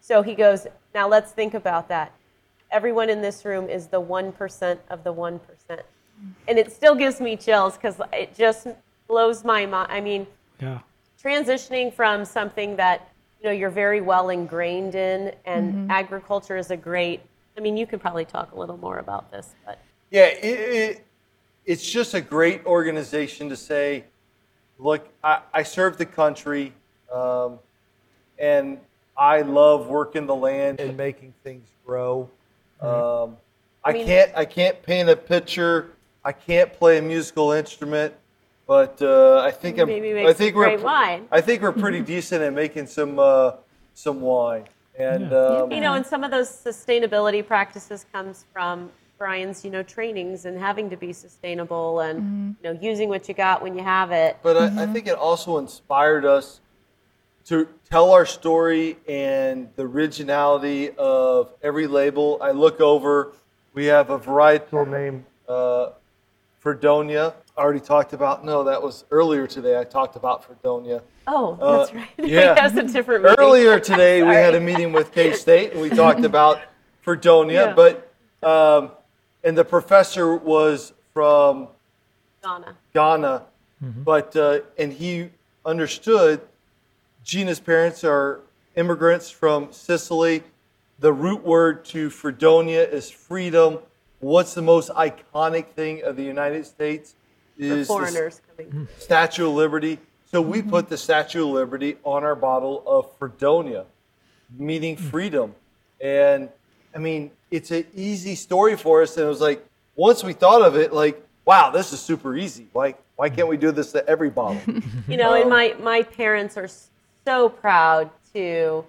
[0.00, 2.12] So he goes, Now let's think about that.
[2.70, 5.40] Everyone in this room is the 1% of the 1%.
[5.68, 5.80] Hmm.
[6.46, 8.68] And it still gives me chills because it just
[9.08, 9.90] blows my mind.
[9.90, 10.26] I mean,
[10.60, 10.78] Yeah.
[11.22, 13.07] transitioning from something that
[13.40, 15.90] you know you're very well ingrained in and Mm-hmm.
[15.90, 17.20] agriculture is a great
[17.56, 19.78] i mean you could probably talk a little more about this but
[20.10, 21.06] Yeah, it, it,
[21.66, 24.04] it's just a great organization to say,
[24.78, 26.72] look, I, I serve the country,
[27.12, 27.58] um,
[28.38, 28.78] and
[29.18, 32.30] I love working the land and making things grow.
[32.80, 33.36] Um,
[33.84, 35.90] I, mean- can't I can't paint a picture.
[36.24, 38.14] I can't play a musical instrument,
[38.68, 39.88] but uh, I think I'm.
[39.88, 40.78] Maybe I think some we're.
[40.78, 41.26] wine.
[41.32, 43.52] I think we're pretty decent at making some uh,
[43.94, 49.64] some wine, and um, you know and some of those sustainability practices comes from brian's
[49.64, 53.60] you know trainings and having to be sustainable and you know using what you got
[53.60, 56.60] when you have it But I, I think it also inspired us
[57.46, 62.38] to tell our story and the originality of every label.
[62.42, 63.32] I look over,
[63.72, 65.90] we have a varietal name, uh,
[66.58, 67.32] Fredonia.
[67.58, 69.76] I already talked about, no, that was earlier today.
[69.78, 71.02] I talked about Fredonia.
[71.26, 72.54] oh Uh, that's right yeah.
[72.54, 73.36] that's a different meeting.
[73.40, 76.60] Earlier today, we had a meeting with K State and we talked about
[77.02, 77.74] Fredonia, Yeah.
[77.74, 78.12] but,
[78.48, 78.92] um,
[79.42, 81.66] and the professor was from
[82.42, 82.76] Donna.
[82.94, 83.42] Ghana,
[83.80, 85.30] but uh, and he
[85.66, 86.40] understood
[87.24, 88.40] Gina's parents are
[88.76, 90.44] immigrants from Sicily.
[91.00, 93.78] The root word to Fredonia is freedom.
[94.20, 97.14] What's the most iconic thing of the United States?
[97.58, 98.70] For Is the foreigners coming.
[98.70, 98.84] Hmm.
[98.98, 99.98] Statue of Liberty.
[100.30, 103.86] So we put the Statue of Liberty on our bottle of Fredonia,
[104.56, 105.08] meaning hmm.
[105.08, 105.54] freedom.
[106.00, 106.50] And
[106.94, 109.16] I mean, it's an easy story for us.
[109.16, 109.66] And it was like,
[109.96, 112.68] once we thought of it, like, wow, this is super easy.
[112.74, 113.34] Like, why hmm.
[113.34, 114.60] can't we do this to every bottle?
[115.08, 116.68] You know, and my my parents are
[117.24, 118.84] so proud to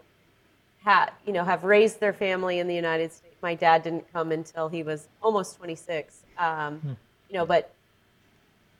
[0.83, 3.35] have you know have raised their family in the United States.
[3.41, 6.23] My dad didn't come until he was almost 26.
[6.37, 6.97] Um,
[7.29, 7.73] You know, but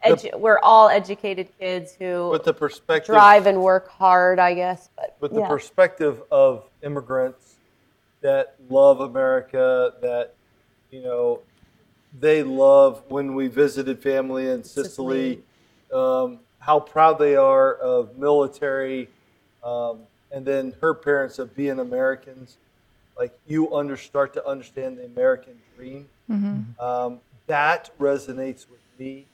[0.05, 4.89] edu- we're all educated kids who But the perspective, drive and work hard, I guess.
[4.95, 5.47] But but the yeah.
[5.47, 7.55] perspective of immigrants
[8.21, 10.35] that love America, that
[10.91, 11.41] you know,
[12.19, 15.41] they love when we visited family in Sicily,
[15.93, 19.07] um, how proud they are of military,
[19.63, 19.99] um,
[20.31, 22.57] and then her parents of being Americans.
[23.17, 26.07] Like you under start to understand the American dream.
[26.79, 29.25] Um, that resonates with me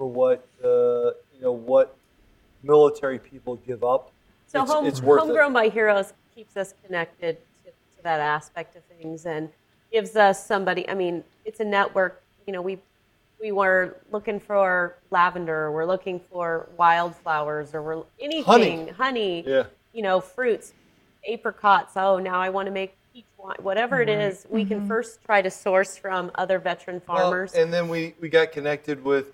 [0.00, 1.94] for what uh, you know what
[2.62, 4.10] military people give up.
[4.46, 5.26] So It's- home, it's worth it.
[5.26, 9.50] homegrown by heroes keeps us connected to, to that aspect of things and
[9.92, 10.88] gives us somebody.
[10.88, 12.22] I mean, it's a network.
[12.46, 12.78] You know, we
[13.38, 19.44] we were looking for lavender, we're looking for wildflowers, or we're anything, honey.
[19.46, 19.64] Yeah.
[19.92, 20.72] You know, fruits,
[21.30, 21.92] apricots.
[21.96, 23.56] Oh, now I want to make peach wine.
[23.60, 27.70] Whatever it is, we can first try to source from other veteran Well, farmers, and
[27.70, 29.26] then we, we got connected with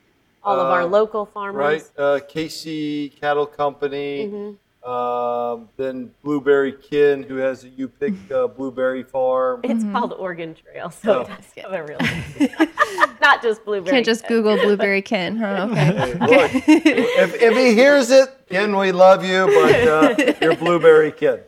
[0.46, 1.58] all of our uh, local farmers.
[1.60, 4.88] right uh, KC Cattle Company, Mm-hmm.
[4.90, 9.60] um, then Blueberry Kin, who has a you pick uh, blueberry farm.
[9.64, 11.20] It's called Oregon Trail, so Oh.
[11.22, 11.98] it does have a real.
[13.20, 13.92] Not just blueberry.
[13.96, 14.28] Can't just Ken.
[14.28, 15.68] Google blueberry Kin, huh?
[15.70, 15.84] Okay.
[15.84, 21.10] Hey, look, if, if he hears it, Ken, we love you, but uh, you're Blueberry
[21.10, 21.40] Kin.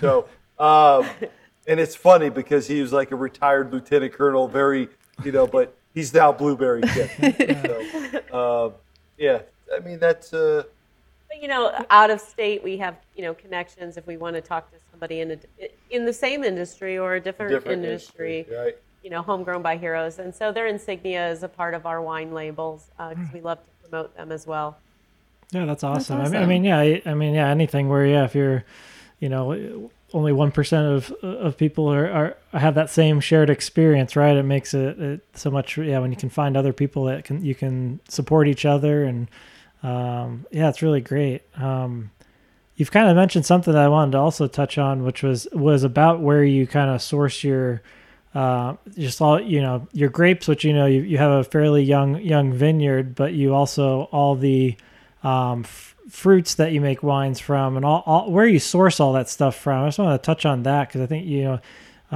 [0.00, 1.04] So, um,
[1.66, 4.88] and it's funny because he was like a retired lieutenant colonel, very,
[5.24, 7.08] you know, but he's now Blueberry Kin.
[8.30, 8.72] So, um,
[9.16, 9.42] yeah,
[9.74, 10.32] I mean that's.
[10.34, 10.64] Uh,
[11.28, 14.42] But, you know, out of state, we have you know connections if we want to
[14.42, 15.38] talk to somebody in a,
[15.90, 18.46] in the same industry or a different, different industry.
[18.52, 18.76] right?
[19.02, 22.32] You know, homegrown by heroes, and so their insignia is a part of our wine
[22.32, 24.78] labels because we love to promote them as well.
[25.52, 26.20] Yeah, that's awesome.
[26.20, 28.64] I, mean, I mean, yeah, I, I mean, yeah, anything where yeah, if you're,
[29.20, 34.16] you know, only one percent of of people are, are have that same shared experience,
[34.16, 34.36] right?
[34.36, 35.76] It makes it, it so much.
[35.76, 39.28] Yeah, when you can find other people that can you can support each other, and
[39.82, 41.42] um, yeah, it's really great.
[41.56, 42.10] Um,
[42.76, 45.82] you've kind of mentioned something that I wanted to also touch on, which was was
[45.82, 47.82] about where you kind of source your
[48.34, 51.82] uh, just all you know your grapes, which you know you, you have a fairly
[51.82, 54.76] young young vineyard, but you also all the
[55.22, 59.12] um, f- fruits that you make wines from, and all, all where you source all
[59.14, 59.84] that stuff from.
[59.84, 61.60] I just want to touch on that because I think you know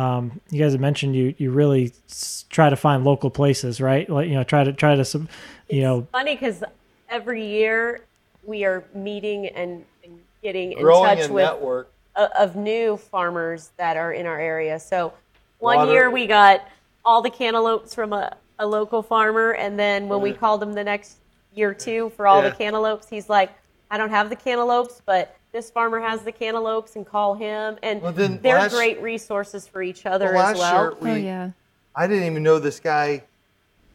[0.01, 4.09] um, you guys have mentioned you you really s- try to find local places, right?
[4.09, 5.29] Like you know try to try to some
[5.69, 6.63] you know Funny because
[7.09, 8.03] every year
[8.45, 11.91] we are meeting and, and getting in touch a with network.
[12.17, 14.79] o- of new farmers that are in our area.
[14.79, 15.13] So
[15.59, 16.67] one Water- year we got
[17.05, 20.85] all the cantaloupes from a, a local farmer, and then when we called him the
[20.85, 21.17] next
[21.55, 22.51] year two for all Yeah.
[22.51, 23.51] the cantaloupes, he's like,
[23.91, 28.03] "I don't have the cantaloupes, but this farmer has the cantaloupes, and call him." And
[28.03, 30.83] Well, then they're last- great resources for each other Well, as well.
[30.83, 31.51] year we, Oh yeah.
[31.97, 33.25] I didn't even know this guy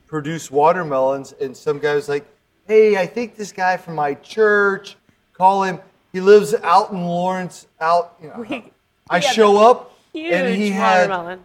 [0.08, 2.25] produced watermelons, and some guy was like,
[2.67, 4.97] "Hey, I think this guy from my church.
[5.34, 5.79] Call him.
[6.12, 7.67] He lives out in Lawrence.
[7.82, 8.71] Out, you know." We-
[9.10, 11.10] I show up, Huge and he had.
[11.10, 11.43] watermelon.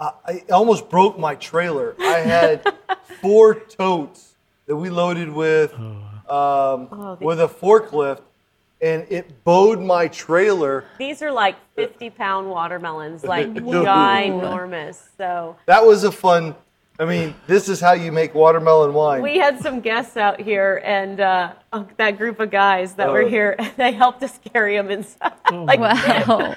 [0.00, 1.94] I I almost broke my trailer.
[2.00, 2.74] I had
[3.20, 4.34] four totes
[4.66, 5.96] that we loaded with oh.
[6.32, 8.22] Um, Oh, with a forklift,
[8.80, 10.84] and it bowed my trailer.
[10.98, 13.84] These are like 50 pound watermelons, like Whoa.
[13.84, 14.98] ginormous.
[15.18, 16.54] So That was a fun.
[16.98, 19.22] I mean, this is how you make watermelon wine.
[19.22, 23.22] we had some guests out here, and uh, uh, that group of guys that were
[23.22, 23.28] Oh.
[23.28, 25.32] here, they helped us carry them inside.
[25.52, 26.54] like, Wow.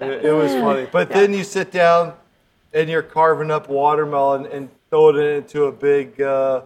[0.00, 0.88] It, it was funny.
[0.90, 2.14] But then you sit down
[2.72, 6.62] and you're carving up watermelon and throw it into a big uh,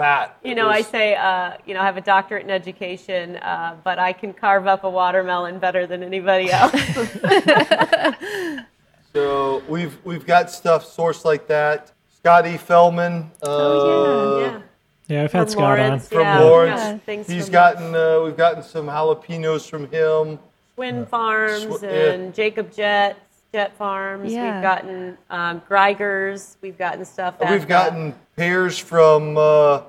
[0.00, 0.36] vat.
[0.42, 3.76] you It know, I say, uh, you know, I have a doctorate in education, uh,
[3.84, 6.72] but I can carve up a watermelon better than anybody else.
[9.12, 11.90] So we've we've got stuff sourced like that.
[12.16, 13.24] Scotty Fellman.
[13.42, 14.60] Uh, Oh, yeah.
[15.08, 17.94] yeah, I've had From Scott Lawrence, From yeah, Lawrence, yeah, he's from gotten.
[17.94, 20.38] Uh, we've gotten some jalapenos from him.
[20.76, 22.12] Twin Farms Sw- yeah.
[22.12, 23.16] and Jacob Jet,
[23.52, 24.32] Jet Farms.
[24.32, 24.54] Yeah.
[24.54, 26.56] We've gotten um, Greiger's.
[26.60, 27.34] We've gotten stuff.
[27.40, 29.82] At, We've gotten pears from uh,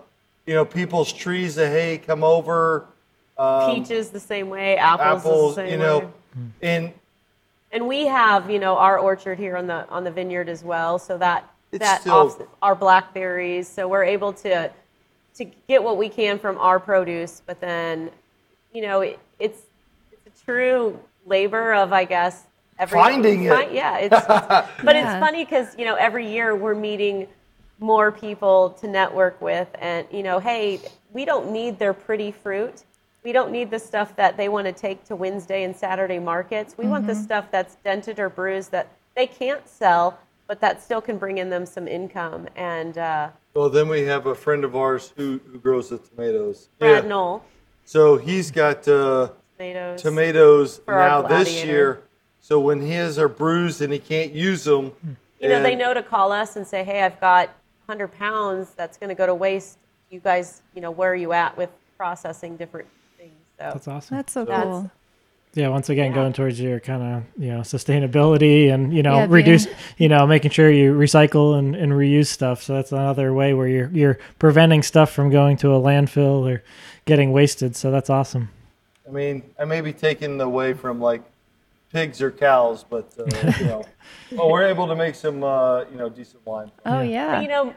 [0.46, 1.56] you know people's trees.
[1.56, 2.86] That hey, come over.
[3.38, 4.78] Um, peaches the same way.
[4.78, 6.08] Apples, apples, the same you know, way.
[6.62, 6.94] and
[7.72, 10.98] and we have you know our orchard here on the on the vineyard as well,
[10.98, 13.68] so that It's that still- off, our blackberries.
[13.68, 14.72] So we're able to
[15.36, 18.10] to get what we can from our produce, but then
[18.74, 19.62] you know it, it's
[20.12, 22.44] it's a true labor of I guess
[22.82, 23.50] every Finding it.
[23.50, 25.14] fi- Yeah, it's, it's- but Yeah.
[25.16, 27.28] it's funny because you know every year we're meeting
[27.80, 30.80] more people to network with, and you know, hey,
[31.14, 32.84] we don't need their pretty fruit.
[33.24, 36.76] We don't need the stuff that they want to take to Wednesday and Saturday markets.
[36.78, 40.18] We want the stuff that's dented or bruised that they can't sell,
[40.48, 42.48] but that still can bring in them some income.
[42.56, 46.70] And uh, Well, then we have a friend of ours who, who grows the tomatoes.
[46.80, 47.10] Brad Yeah.
[47.10, 47.44] Knoll,
[47.86, 50.02] So he's got uh, tomatoes.
[50.02, 52.02] tomatoes now this year.
[52.52, 54.92] So when his are bruised and he can't use them,
[55.40, 57.48] you know, they know to call us and say, hey, I've got
[57.86, 59.78] 100 pounds that's going to go to waste.
[60.10, 63.32] You guys, you know, where are you at with processing different things?
[63.58, 64.18] So That's awesome.
[64.18, 64.92] That's so That's- cool.
[65.54, 66.16] yeah, once again, Yeah.
[66.16, 70.10] going towards your kind of you know sustainability and you know Yeah, being- reduce you
[70.10, 72.62] know making sure you recycle and, and reuse stuff.
[72.64, 76.64] So that's another way where you're you're preventing stuff from going to a landfill or
[77.06, 77.78] getting wasted.
[77.78, 78.50] So that's awesome.
[79.08, 81.22] I mean, I may be taken away from like
[81.92, 83.84] pigs or cows, but uh, you know,
[84.32, 86.72] well, we're able to make some uh, you know decent wine.
[86.86, 87.42] Oh yeah.
[87.42, 87.74] you know,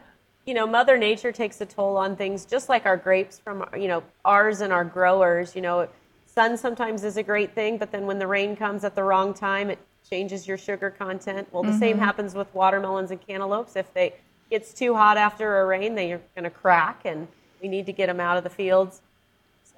[0.46, 3.88] you know, Mother Nature takes a toll on things, just like our grapes from you
[3.88, 5.54] know ours and our growers.
[5.54, 5.88] You know,
[6.26, 9.34] sun sometimes is a great thing, but then when the rain comes at the wrong
[9.34, 11.48] time, it changes your sugar content.
[11.50, 13.74] Well, the same happens with watermelons and cantaloupes.
[13.74, 14.14] If they
[14.50, 17.26] gets too hot after a rain, they're going to crack, and
[17.62, 19.00] we need to get them out of the fields.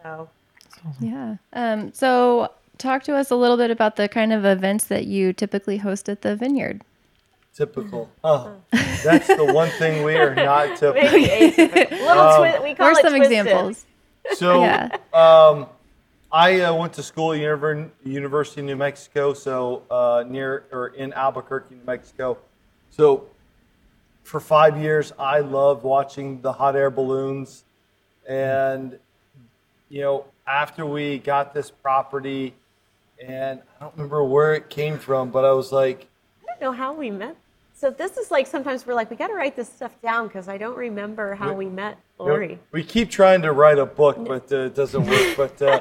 [0.03, 0.28] So.
[1.01, 1.37] Yeah.
[1.53, 5.33] Um, so, talk to us a little bit about the kind of events that you
[5.33, 6.83] typically host at the vineyard.
[7.55, 8.11] Typical.
[8.22, 8.51] Huh.
[9.03, 11.11] That's the one thing we are not typical.
[11.11, 11.91] Maybe atypical.
[11.91, 13.22] Little twi- we call What are it some twisted.
[13.39, 13.87] examples?
[14.35, 14.97] So, Yeah.
[15.14, 15.66] um,
[16.31, 20.89] I uh, went to school at Univer- University of New Mexico, so uh, near or
[20.89, 22.37] in Albuquerque, New Mexico.
[22.91, 23.27] So,
[24.24, 27.64] for five years, I loved watching the hot air balloons,
[28.29, 28.99] and
[29.89, 32.53] you know, after we got this property,
[33.25, 36.07] and I don't remember where it came from, but I was like,
[36.43, 37.37] I don't know how we met.
[37.75, 40.49] So this is like sometimes we're like we got to write this stuff down because
[40.49, 42.59] I don't remember how we met you know, Lori.
[42.73, 45.37] we keep trying to write a book, but uh, it doesn't work.
[45.37, 45.81] But uh,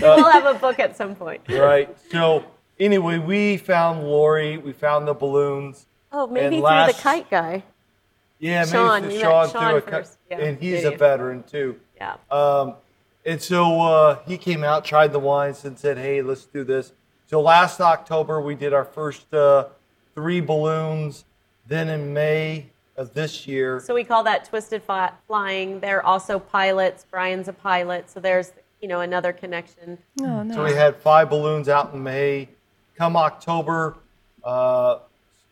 [0.00, 1.42] we'll have a book at some point.
[1.50, 1.94] right?
[2.10, 2.44] So
[2.80, 4.56] anyway, we found Lori.
[4.56, 5.86] We found the balloons.
[6.12, 7.62] Oh, maybe through last- the kite guy.
[8.38, 10.18] Yeah, maybe we for Sean, Sean through a first.
[10.30, 11.78] Yeah, and he's yeah, a veteran too.
[11.96, 12.16] Yeah.
[12.30, 12.74] Um,
[13.24, 16.92] and so uh, he came out, tried the wines, and said, "Hey, let's do this."
[17.26, 19.68] So last October we did our first uh,
[20.14, 21.24] three balloons.
[21.66, 22.66] Then in May
[22.96, 25.80] of this year, so we call that twisted Fi- flying.
[25.80, 27.06] They're also pilots.
[27.10, 28.52] Brian's a pilot, so there's
[28.82, 29.96] you know another connection.
[30.20, 30.54] Oh, no.
[30.54, 32.50] So we had five balloons out in May.
[32.96, 33.96] Come October,
[34.44, 34.98] uh,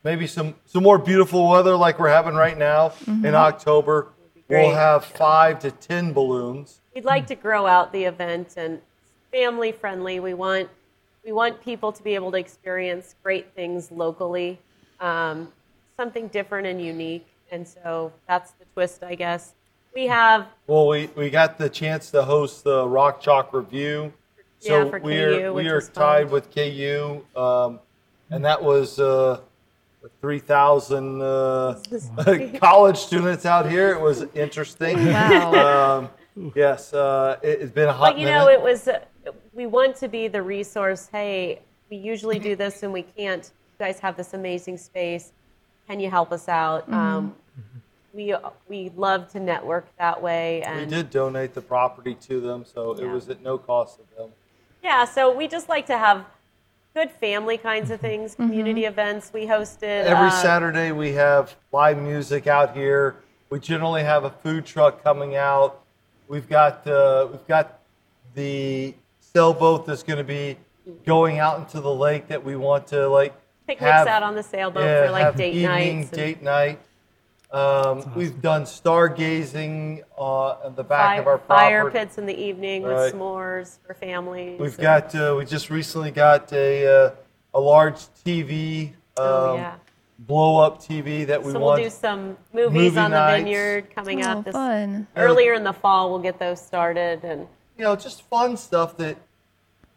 [0.05, 4.09] maybe some some more beautiful weather like we're having right now in October.
[4.49, 6.82] We'll have five to ten balloons.
[6.95, 8.81] We'd like to grow out the event and
[9.31, 10.21] family friendly.
[10.21, 10.69] We want
[11.25, 14.59] we want people to be able to experience great things locally,
[15.01, 15.49] um,
[15.97, 17.27] something different and unique.
[17.51, 19.55] And so that's the twist, I guess.
[19.95, 24.13] We have Well, we, we got the chance to host the Rock Chalk Revue.
[24.59, 25.95] So Yeah, for we're KU, we are was fun.
[25.95, 27.81] tied with KU, um,
[28.31, 29.41] and that was uh,
[30.21, 31.81] three thousand uh,
[32.61, 33.93] college students out here.
[33.93, 35.07] It was interesting.
[35.07, 35.99] Wow.
[35.99, 36.11] Um,
[36.55, 38.39] yes, uh, it, has been a hot But you minute.
[38.39, 38.89] know, it was.
[38.89, 39.01] Uh,
[39.53, 41.09] we want to be the resource.
[41.13, 41.61] Hey,
[41.91, 43.51] we usually do this and we can't.
[43.79, 45.33] You guys have this amazing space.
[45.89, 46.91] Can you help us out?
[46.93, 47.35] Um,
[48.13, 48.35] we
[48.69, 53.07] we love to network that way, we did donate the property to them, so it
[53.07, 54.31] was at no cost to them.
[54.83, 55.05] yeah.
[55.05, 56.27] So we just like to have
[56.95, 59.33] good family kinds of things, community events.
[59.33, 63.17] We hosted Every uh, Saturday we have live music out here.
[63.51, 65.82] We generally have a food truck coming out.
[66.33, 67.79] We've got uh, we've got
[68.35, 70.57] the sailboat that's going to be
[71.05, 73.35] going out into the lake that we want to like
[73.67, 76.09] picnics have, out on the sailboat yeah, for like have date evening nights.
[76.09, 76.81] and date night.
[77.51, 82.35] Um, We've done stargazing uh, on the back fire, of our fire pits in the
[82.35, 82.95] evening Right.
[82.95, 84.59] with s'mores for families.
[84.59, 87.11] We've and- got uh, we just recently got a uh,
[87.53, 89.75] a large TV, um, Oh, yeah.
[90.27, 91.83] Blow up TV that we So we'll want.
[91.83, 95.07] do some movies movie on the vineyard coming Oh, up this fun.
[95.17, 96.11] earlier in the fall.
[96.11, 97.47] We'll get those started, and
[97.79, 99.17] you know, just fun stuff that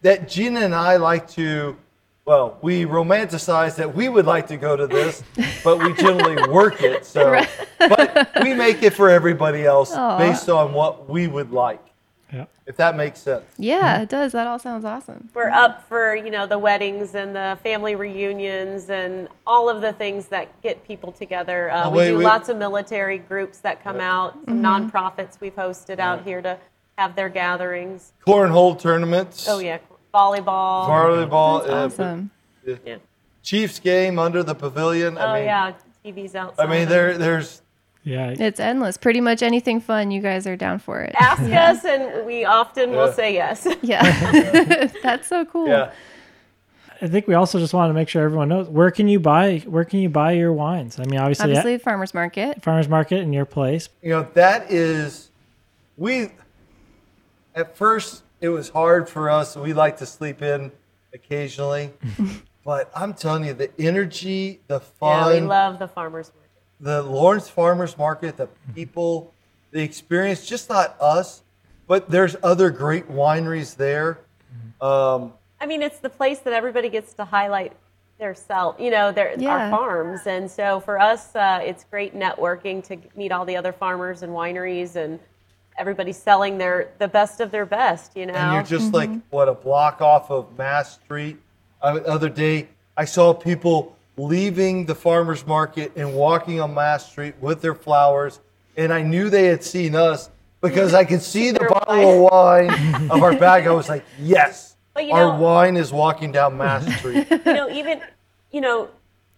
[0.02, 1.78] that Gina and I like to.
[2.26, 5.24] Well, we romanticize that we would like to go to this,
[5.64, 7.06] but we generally work it.
[7.06, 7.40] So,
[7.78, 10.18] but we make it for everybody else Aw.
[10.18, 11.82] based on what we would like.
[12.34, 12.46] Yeah.
[12.66, 13.46] if that makes sense.
[13.58, 14.32] Yeah, it does.
[14.32, 15.30] That all sounds awesome.
[15.34, 19.94] We're up for you know the weddings and the family reunions and all of the
[19.94, 21.70] things that get people together.
[21.72, 22.24] Uh, Oh, we wait, do wait.
[22.24, 26.58] lots of military groups that come out, some nonprofits we've hosted out here to
[26.98, 28.12] have their gatherings.
[28.26, 29.48] Cornhole tournaments.
[29.48, 29.78] Oh yeah,
[30.14, 30.88] volleyball.
[30.88, 31.60] Volleyball.
[31.68, 32.32] That's uh, awesome.
[32.86, 32.98] Yeah.
[33.44, 35.18] Chiefs game under the pavilion.
[35.18, 35.74] Oh I mean, yeah,
[36.04, 36.64] TV's outside.
[36.66, 37.62] I mean, there, there's
[38.06, 38.34] Yeah.
[38.38, 38.96] It's endless.
[38.98, 41.14] Pretty much anything fun, you guys are down for it.
[41.20, 43.68] ask us, and we often will say yes.
[43.82, 44.90] Yeah.
[45.04, 45.68] That's so cool.
[45.68, 45.92] yeah.
[47.02, 49.58] I think we also just want to make sure everyone knows where can you buy
[49.66, 50.98] where can you buy your wines?
[50.98, 52.64] I mean, obviously, Obviously, farmers market.
[52.64, 53.90] farmers market in your place.
[54.02, 55.30] You know, that is,
[55.98, 56.30] we,
[57.54, 59.56] at first, it was hard for us.
[59.58, 60.72] We like to sleep in
[61.14, 61.92] occasionally.
[62.64, 65.34] but I'm telling you, the energy, the fun.
[65.36, 66.45] yeah, we love the farmers market.
[66.80, 69.34] The Lawrence Farmers Market, the people,
[69.72, 71.44] the experience, just not us,
[71.88, 74.20] but there's other great wineries there.
[74.82, 77.74] Um, I mean, it's the place that everybody gets to highlight
[78.18, 79.50] their self, you know, their Yeah.
[79.50, 83.74] our farms, and so for us, uh, it's great networking to meet all the other
[83.74, 85.20] farmers and wineries, and
[85.78, 88.34] everybody's selling their the best of their best, you know.
[88.34, 91.38] and you're just like what a block off of Mass Street.
[91.82, 97.10] Uh, the other day, I saw people leaving the farmers market and walking on Mass
[97.10, 98.40] Street with their flowers,
[98.78, 100.30] and I knew they had seen us
[100.62, 103.68] because I could see the bottle of wine of our bag.
[103.68, 107.28] I was like, yes, But you our know- wine is walking down Mass Street.
[107.32, 108.02] you know, even,
[108.52, 108.90] you know,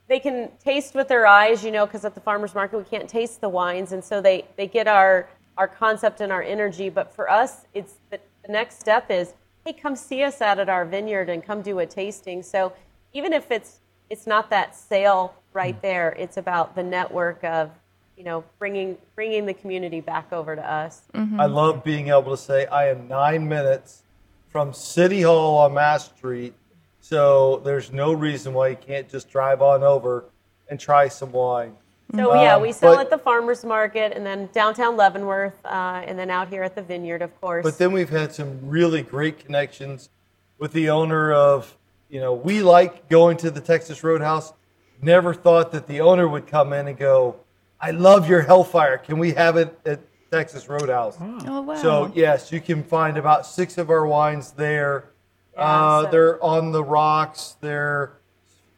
[0.08, 3.10] they can taste with their eyes, you know, because at the farmers market we can't
[3.10, 6.90] taste the wines, and so they they get our our concept and our energy.
[6.90, 9.34] But for us, it's the, the next step is,
[9.66, 12.42] hey, come see us out at our vineyard and come do a tasting.
[12.42, 12.72] So
[13.12, 17.72] even if it's it's not that sale right there, it's about the network of,
[18.18, 21.03] you know, bringing bringing the community back over to us.
[21.14, 24.03] I love being able to say I am nine minutes
[24.49, 26.53] from City Hall on Mass Street,
[26.99, 30.26] so there's no reason why you can't just drive on over
[30.70, 31.76] and try some wine.
[32.16, 36.01] So yeah, Um, we sell but- at the farmers market, and then downtown Leavenworth, uh,
[36.05, 37.64] and then out here at the vineyard, of course.
[37.64, 40.10] But then we've had some really great connections
[40.58, 41.77] with the owner of,
[42.10, 44.53] you know, we like going to the Texas Roadhouse.
[45.01, 47.38] Never thought that the owner would come in and go,
[47.80, 48.97] I love your Hellfire.
[48.97, 49.99] Can we have it at
[50.32, 51.18] Texas Roadhouse?
[51.20, 51.76] Oh, wow.
[51.76, 55.12] So yes, you can find about six of our wines there.
[55.53, 57.55] Yeah, uh, so- They're on the rocks.
[57.62, 58.14] They're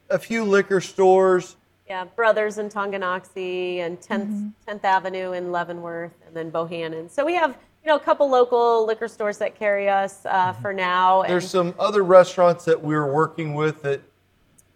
[0.10, 1.56] a few liquor stores.
[1.88, 7.10] Yeah, Brothers in Tonganoxie and 10th, 10th Avenue in Leavenworth and then Bohannon.
[7.10, 7.58] So we have,
[7.90, 11.24] you know, a couple local liquor stores that carry us uh, for now.
[11.24, 14.02] And There's some other restaurants that we're working with that.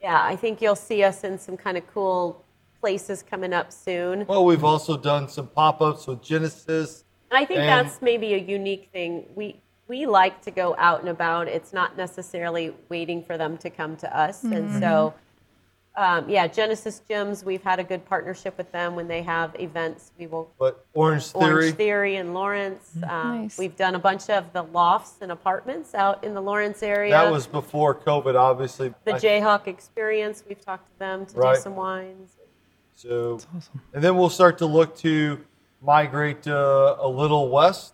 [0.01, 2.43] yeah, I think you'll see us in some kind of cool
[2.79, 4.25] places coming up soon.
[4.25, 7.03] Well, we've also done some pop-ups with Genesis.
[7.29, 9.25] And I think And- that's maybe a unique thing.
[9.35, 11.47] We we like to go out and about.
[11.49, 14.43] It's not necessarily waiting for them to come to us.
[14.43, 15.13] And so,
[15.95, 20.11] um, yeah, Genesis Gyms, we've had a good partnership with them when they have events.
[20.17, 22.97] We will But Orange Theory, Orange Theory in Lawrence.
[23.07, 23.59] Um, Nice.
[23.59, 27.11] We've done a bunch of the lofts and apartments out in the Lawrence area.
[27.11, 28.93] that was before COVID, obviously.
[29.05, 30.43] the Jayhawk Experience.
[30.47, 31.55] We've talked to them to Right.
[31.55, 32.37] do some wines.
[32.95, 33.81] So, awesome.
[33.93, 35.39] and then we'll start to look to
[35.81, 37.93] migrate uh, a little west.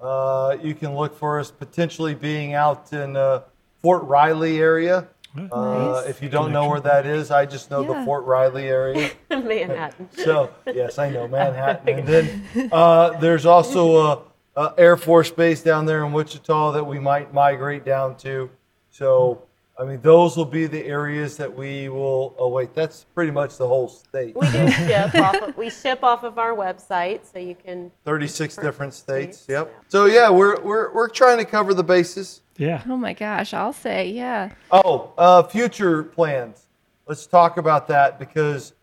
[0.00, 3.42] Uh, you can look for us potentially being out in uh,
[3.80, 5.08] Fort Riley area.
[5.36, 9.10] Uh, if you don't know where that is, I just know the Fort Riley area.
[9.30, 10.08] Manhattan.
[10.12, 11.98] So yes, I know Manhattan.
[11.98, 14.22] And then uh, there's also a,
[14.56, 18.50] a Air Force Base down there in Wichita that we might migrate down to.
[18.90, 19.42] So
[19.80, 22.34] I mean, those will be the areas that we will.
[22.36, 24.34] Oh wait, that's pretty much the whole state.
[24.34, 25.34] We do ship off.
[25.36, 29.38] Of, we ship off of our website, so you can 36 different states.
[29.38, 29.84] states, Yep.
[29.86, 32.42] So yeah, we're we're we're trying to cover the bases.
[32.56, 32.82] Yeah.
[32.88, 34.52] Oh my gosh, I'll say, yeah.
[34.72, 36.66] Oh, uh, future plans.
[37.06, 38.74] Let's talk about that because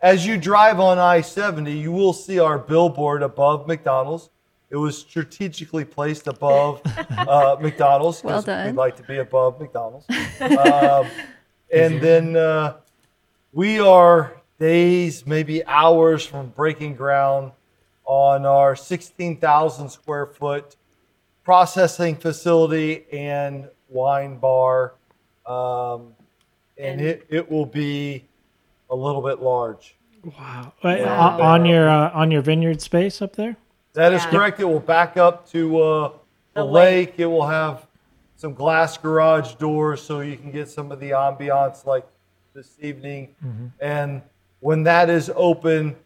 [0.00, 4.30] as you drive on I 70, you will see our billboard above McDonald's.
[4.70, 8.66] It was strategically placed above uh, McDonald's Well 'cause done.
[8.66, 10.06] we'd like to be above McDonald's.
[10.40, 11.06] um,
[11.72, 12.76] and then uh,
[13.52, 17.52] we are days, maybe hours from breaking ground
[18.04, 20.76] on our 16,000 square foot
[21.44, 24.94] processing facility and wine bar.
[25.46, 26.14] Um,
[26.76, 28.24] and And- it, it will be
[28.90, 29.96] a little bit large.
[30.24, 30.72] Wow.
[30.84, 33.56] Wait, On, on your uh, on your vineyard space up there.
[33.98, 34.30] That is Yeah.
[34.30, 34.60] correct.
[34.60, 36.14] It will back up to uh, the,
[36.60, 37.08] The lake.
[37.08, 37.14] lake.
[37.18, 37.84] It will have
[38.36, 42.06] some glass garage doors so you can get some of the ambiance like
[42.54, 43.34] this evening.
[43.80, 44.22] And
[44.60, 45.96] when that is open,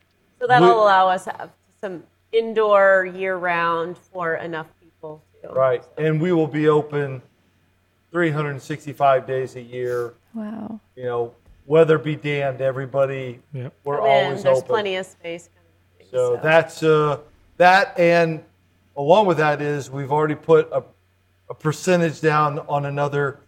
[0.41, 1.51] So that'll We- allow us have
[1.83, 5.49] some indoor year round for enough people people too.
[5.55, 5.85] Right.
[5.99, 7.21] And we will be open
[8.11, 10.15] 365 days a year.
[10.35, 10.81] Wow.
[10.97, 11.35] You know,
[11.67, 13.73] weather be damned, everybody, Yep.
[13.85, 14.69] we're Come in, always there's open.
[14.69, 15.49] plenty of space.
[15.55, 17.19] Kind of thing, So that's uh,
[17.63, 18.43] that, and
[18.97, 20.83] along with that is we've already put a,
[21.49, 23.41] a percentage down on another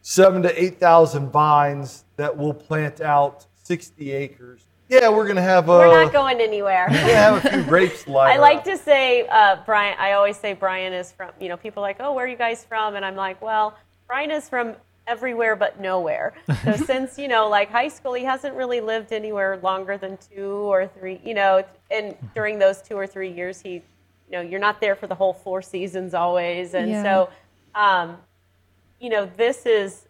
[0.00, 4.64] seven to eight thousand vines that will plant out sixty acres.
[4.88, 6.86] Yeah, we're gonna have a we're not going anywhere.
[6.90, 8.64] we're gonna have a few grapes I like up.
[8.64, 9.94] to say, uh, Brian.
[9.98, 11.30] I always say Brian is from.
[11.38, 12.96] You know, people are like, oh, where are you guys from?
[12.96, 14.74] And I'm like, well, Brian is from
[15.10, 16.32] everywhere but nowhere.
[16.62, 20.70] So since you know, like high school, he hasn't really lived anywhere longer than two
[20.72, 21.20] or three.
[21.24, 23.82] You know, and during those two or three years, he, you
[24.30, 27.02] know, you're not there for the whole four seasons always, and Yeah.
[27.02, 27.30] so,
[27.74, 28.16] um,
[29.00, 30.06] you know, this is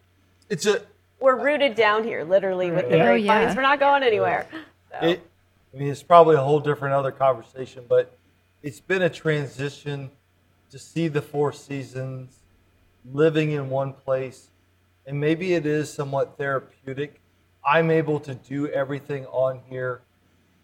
[0.49, 0.81] It's a
[1.19, 3.09] we're rooted down here, literally with the Yeah.
[3.09, 3.55] Oh, yeah.
[3.55, 4.47] We're not going anywhere.
[4.91, 5.07] So.
[5.07, 5.27] It,
[5.73, 8.11] I mean, it's probably a whole different other conversation, but
[8.61, 10.11] it's been a transition
[10.71, 12.41] to see the four seasons
[13.13, 14.50] living in one place.
[15.05, 17.19] And maybe it is somewhat therapeutic.
[17.67, 20.01] I'm able to do everything on here,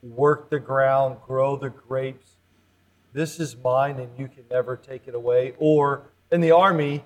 [0.03, 2.31] work the ground, grow the grapes.
[3.13, 5.53] This is mine and you can never take it away.
[5.59, 7.03] Or in the Army,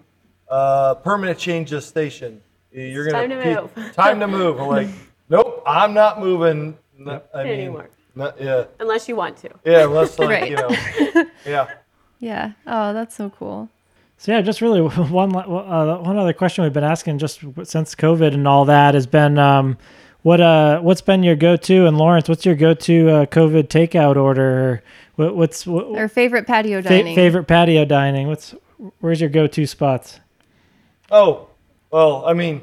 [0.49, 2.41] uh, permanent change of station.
[2.71, 3.93] You're It's gonna time to keep- move.
[3.95, 4.59] time to move.
[4.59, 4.87] I'm like,
[5.29, 6.77] nope, I'm not moving.
[6.97, 7.89] No, I mean, Anymore.
[8.15, 9.49] no- yeah, Unless you want to.
[9.65, 10.49] yeah, unless like Right.
[10.51, 10.69] you know,
[11.45, 11.67] yeah.
[12.19, 12.51] Yeah.
[12.67, 13.69] Oh, that's so cool.
[14.21, 18.35] So yeah, just really one uh, one other question we've been asking just since COVID
[18.35, 19.79] and all that has been um,
[20.21, 23.63] what uh what's been your go to and Lawrence, what's your go to uh, COVID
[23.69, 24.83] takeout order?
[25.15, 27.15] What, what's what, Our favorite patio fa- dining.
[27.15, 28.27] favorite patio dining?
[28.27, 28.53] What's
[28.99, 30.19] where's your go to spots?
[31.09, 31.49] Oh,
[31.89, 32.61] well, I mean,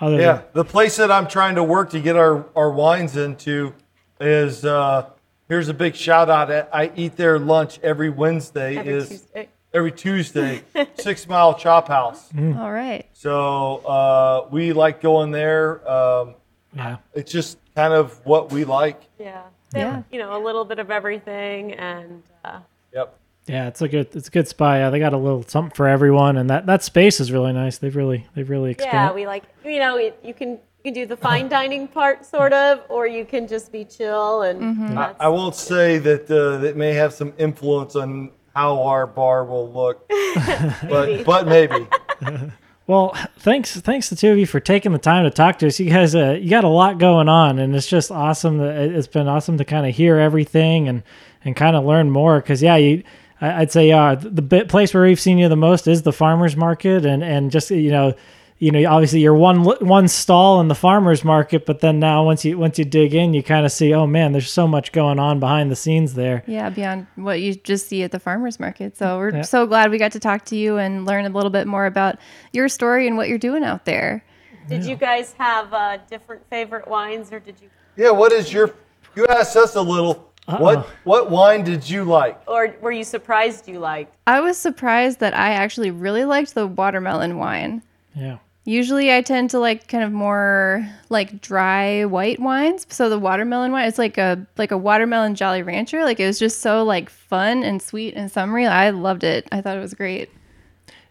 [0.00, 3.74] Other yeah, the place that I'm trying to work to get our our wines into
[4.20, 5.10] is uh,
[5.48, 6.52] here's a big shout out.
[6.72, 8.76] I eat their lunch every Wednesday.
[8.76, 9.48] Every is Tuesday.
[9.78, 10.62] Every Tuesday,
[10.98, 12.28] Six Mile Chop House.
[12.36, 13.06] All right.
[13.12, 15.88] So uh, we like going there.
[15.88, 16.34] Um,
[16.74, 16.96] yeah.
[17.14, 19.00] it's just kind of what we like.
[19.18, 19.44] Yeah.
[19.74, 20.02] Yeah.
[20.10, 22.60] You know, a little bit of everything, and uh,
[22.92, 23.18] Yep.
[23.46, 24.78] Yeah, it's a good it's a good spot.
[24.78, 27.78] Yeah, they got a little something for everyone, and that, that space is really nice.
[27.78, 28.94] They've really they've really expanded.
[28.94, 29.16] yeah, expanded.
[29.16, 29.44] we like.
[29.64, 33.06] You know, it, you can you can do the fine dining part, sort of, or
[33.06, 34.60] you can just be chill and.
[34.60, 34.98] Mm-hmm.
[34.98, 39.44] I, I won't say that uh, that may have some influence on how our bar
[39.44, 41.86] will look, but but maybe.
[42.88, 45.78] Well, thanks thanks the two of you for taking the time to talk to us.
[45.78, 48.56] You guys, uh, you got a lot going on, and it's just awesome.
[48.56, 51.02] That it's been awesome to kind of hear everything and
[51.44, 52.40] and kind of learn more.
[52.40, 53.02] Because yeah, you,
[53.42, 56.14] I, I'd say yeah, the bit place where we've seen you the most is the
[56.14, 58.14] farmers market, and and just you know,
[58.60, 62.44] you know, obviously you're one one stall in the farmers market, but then now once
[62.44, 65.18] you once you dig in, you kind of see, oh man, there's so much going
[65.18, 66.42] on behind the scenes there.
[66.46, 68.96] Yeah, beyond what you just see at the farmers market.
[68.96, 69.42] So we're Yeah.
[69.42, 72.16] so glad we got to talk to you and learn a little bit more about
[72.52, 74.24] your story and what you're doing out there.
[74.68, 78.10] Did you guys have uh, different favorite wines, or did you, Yeah.
[78.10, 78.74] What is your?
[79.14, 80.26] You asked us a little.
[80.46, 82.40] What what wine did you like?
[82.48, 84.16] or were you surprised you liked?
[84.26, 87.82] I was surprised that I actually really liked the watermelon wine.
[88.14, 88.38] Yeah.
[88.68, 92.86] Usually I tend to like kind of more like dry white wines.
[92.90, 96.04] So the watermelon wine, it's like a like a watermelon Jolly Rancher.
[96.04, 98.66] Like it was just so like fun and sweet and summery.
[98.66, 99.48] I loved it.
[99.50, 100.28] I thought it was great.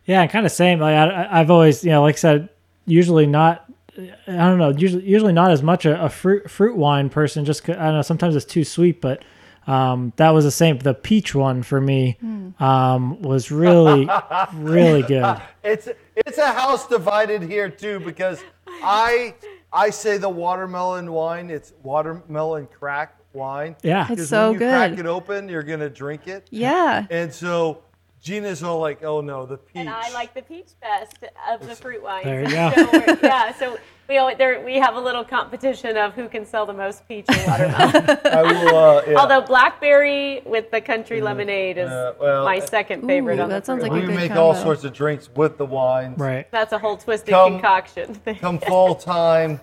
[0.05, 0.79] Yeah, kind of same.
[0.79, 2.49] Like I, I've always, you know, like I said,
[2.85, 3.65] usually not.
[3.97, 4.69] I don't know.
[4.69, 7.43] Usually, usually not as much a, a fruit fruit wine person.
[7.43, 8.01] Just I don't know.
[8.03, 9.23] Sometimes it's too sweet, but
[9.65, 10.77] um, that was the same.
[10.77, 12.17] The peach one for me
[12.59, 14.09] um, was really,
[14.53, 15.41] really good.
[15.63, 18.41] It's it's a house divided here too because
[18.81, 19.35] I
[19.73, 21.49] I say the watermelon wine.
[21.49, 23.75] It's watermelon crack wine.
[23.83, 26.47] Yeah, It's so when you crack it open, you're gonna drink it.
[26.51, 27.05] Yeah.
[27.09, 27.81] And so
[28.21, 31.17] Gina's all like, "Oh no, the peach." And I like the peach best
[31.49, 32.23] of the fruit wines.
[32.23, 32.71] There you go.
[32.75, 33.77] So yeah, so
[34.09, 37.25] we always, there we have a little competition of who can sell the most peach
[37.29, 38.19] and watermelon.
[38.25, 38.75] I will.
[38.75, 39.15] Uh, yeah.
[39.19, 43.39] Although blackberry with the country lemonade is Uh, well, my second favorite.
[43.39, 44.17] Ooh, on the that sounds fruit like a we wine.
[44.23, 46.17] good make all sorts of drinks with the wines.
[46.19, 46.49] right.
[46.51, 48.19] That's a whole twisted Come- concoction.
[48.39, 49.59] Come fall time,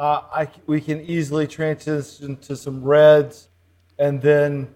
[0.00, 3.48] uh, I, we can easily transition to some reds,
[3.98, 4.68] and then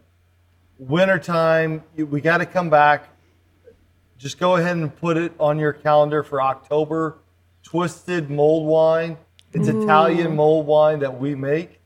[0.78, 3.08] wintertime, you- we got to come back.
[4.16, 7.18] Just go ahead and put it on your calendar for October.
[7.64, 9.16] Twisted mulled wine.
[9.52, 11.80] It's Italian mulled wine that we make.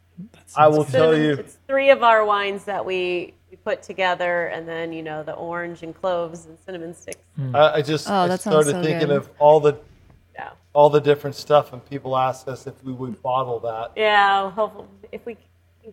[0.56, 1.32] I will tell Cinnamon- you.
[1.34, 5.32] it's three of our wines that we, we put together, and then you know the
[5.34, 7.18] orange and cloves and cinnamon sticks.
[7.54, 9.16] I, I just Oh, I started so thinking good.
[9.16, 9.76] of all the
[10.34, 13.92] Yeah, all the different stuff, and people ask us if we would bottle that.
[13.96, 14.50] yeah.
[14.50, 15.36] Hopefully, if we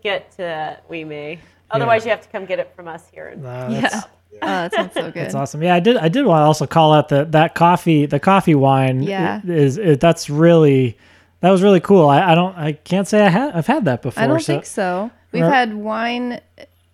[0.03, 1.39] get to that, we may.
[1.71, 3.29] Otherwise, you have to come get it from us here.
[3.29, 4.01] in- Yeah.
[4.31, 5.13] That's, Oh, that sounds so good.
[5.25, 5.61] That's awesome.
[5.63, 5.97] Yeah, I did.
[5.97, 9.03] I did want to also call out that that coffee, the coffee wine.
[9.03, 9.41] Yeah.
[9.45, 10.97] is, is that's really
[11.41, 12.07] that was really cool.
[12.09, 12.55] I, I don't.
[12.57, 13.53] I can't say I had.
[13.55, 14.21] I've had that before.
[14.23, 15.11] I don't so, think so.
[15.31, 15.53] We've Right.
[15.53, 16.41] had wine,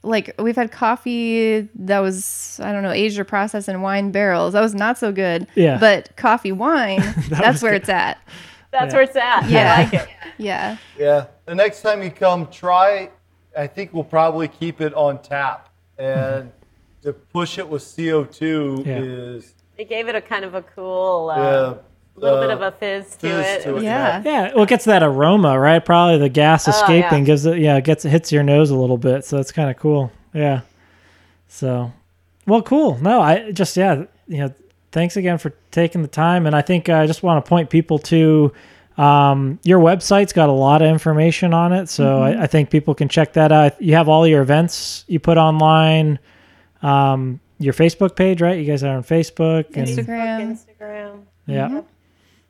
[0.03, 4.53] like we've had coffee that was I don't know aged or processed in wine barrels.
[4.53, 5.47] That was not so good.
[5.55, 5.77] Yeah.
[5.79, 7.81] But coffee wine, that's where good.
[7.83, 8.17] it's at.
[8.71, 8.97] That's Yeah.
[8.97, 9.49] where it's at.
[9.49, 9.75] Yeah.
[9.77, 10.09] I like it.
[10.37, 10.75] Yeah.
[10.99, 11.27] Yeah.
[11.45, 13.09] The next time you come, try.
[13.57, 16.51] I think we'll probably keep it on tap, and
[17.05, 18.97] to push it with CO2 Yeah.
[18.99, 21.73] is It gave it a kind of a cool, uh, yeah,
[22.15, 23.63] little bit uh, of a fizz to fizz it.
[23.63, 23.83] to it.
[23.83, 24.21] Yeah.
[24.25, 25.83] Yeah, well, it gets that aroma, right?
[25.83, 27.25] Probably the gas Oh, escaping yeah.
[27.25, 27.57] gives it.
[27.59, 30.11] Yeah, it gets it hits your nose a little bit, so it's kind of cool.
[30.33, 30.61] Yeah.
[31.47, 31.91] So,
[32.47, 32.97] well, cool.
[33.01, 34.53] No, I just yeah, you know,
[34.91, 37.99] thanks again for taking the time, and I think I just want to point people
[37.99, 38.51] to.
[38.97, 42.95] Um, your website's got a lot of information on it, so I, I think people
[42.95, 43.81] can check that out.
[43.81, 46.17] You have all your events you put online,
[46.81, 48.57] um, your Facebook page, right?
[48.57, 50.57] You guys are on Facebook and Instagram.
[50.57, 51.81] Instagram, yeah.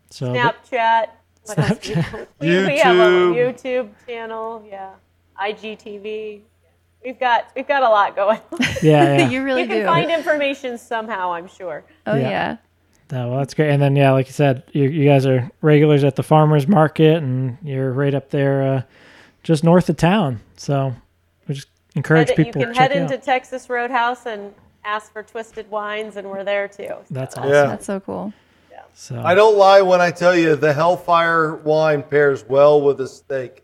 [0.10, 1.08] So Snapchat.
[1.46, 2.04] What else do
[2.40, 3.54] we, we, we have a YouTube.
[3.54, 4.66] YouTube channel.
[4.68, 4.92] Yeah,
[5.40, 6.42] IGTV.
[7.04, 8.40] We've got we've got a lot going.
[8.52, 8.60] on.
[8.82, 9.30] yeah, yeah.
[9.30, 9.86] you really you can do.
[9.86, 11.34] find information somehow.
[11.34, 11.84] I'm sure.
[12.08, 12.30] oh Yeah.
[12.30, 12.58] yeah.
[13.12, 13.70] Oh, well, that's great.
[13.70, 17.18] And then, yeah, like you said, you, you guys are regulars at the farmers market,
[17.18, 18.82] and you're right up there, uh,
[19.44, 20.40] just north of town.
[20.58, 21.05] So we just
[21.96, 23.24] encourage Head- you people can to head it into out.
[23.24, 26.94] Texas Roadhouse and ask for twisted wines, and we're there too.
[27.10, 27.50] That's awesome.
[27.52, 27.66] Yeah.
[27.66, 28.34] That's so cool.
[28.98, 33.08] So I don't lie when I tell you the Hellfire wine pairs well with a
[33.10, 33.64] steak.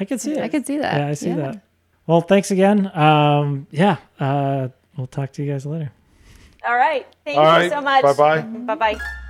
[0.00, 0.38] I can see it.
[0.38, 0.98] I can see that.
[0.98, 1.36] Yeah, I see Yeah.
[1.36, 1.60] that.
[2.08, 2.90] Well, thanks again.
[2.96, 5.92] Um, yeah, uh, we'll talk to you guys later.
[6.66, 7.06] All right.
[7.24, 7.70] Thank All you right.
[7.70, 8.02] so much.
[8.02, 8.40] Bye-bye.
[8.40, 9.27] Bye bye.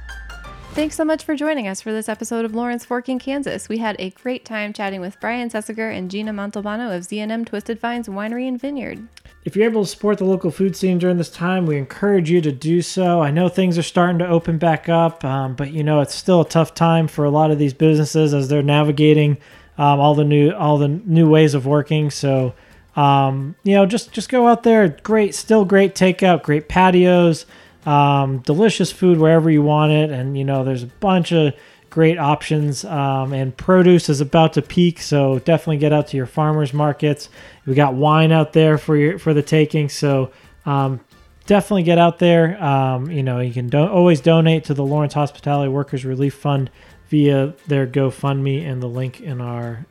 [0.79, 3.69] Thanks so much for joining us for this episode of Lawrence Forking, Kansas.
[3.69, 7.81] We had a great time chatting with Brian Sessiger and Gina Montalbano of Z&M Twisted
[7.81, 9.09] Vines Winery and Vineyard.
[9.45, 12.41] If you're able to support the local food scene during this time, we encourage you
[12.43, 13.21] to do so.
[13.21, 16.43] I know things are starting to open back up, um, but you know it's still
[16.43, 19.39] a tough time for a lot of these businesses as they're navigating
[19.79, 22.09] um, all the new all the new ways of working.
[22.09, 22.55] So,
[22.95, 24.87] um, you know, just just go out there.
[25.03, 27.47] Great, still great takeout, great patios,
[27.89, 31.55] um, delicious food wherever you want it, and you know there's a bunch of
[31.89, 32.85] great options.
[32.85, 37.31] Um, and produce is about to peak, so definitely get out to your farmers markets.
[37.65, 40.33] We got wine out there for your for the taking, so
[40.67, 41.01] um,
[41.47, 42.63] definitely get out there.
[42.63, 46.71] Um, you know, you can do- always donate to the Lawrence Hospitality Workers Relief Fund
[47.09, 49.87] via their GoFundMe and the link in our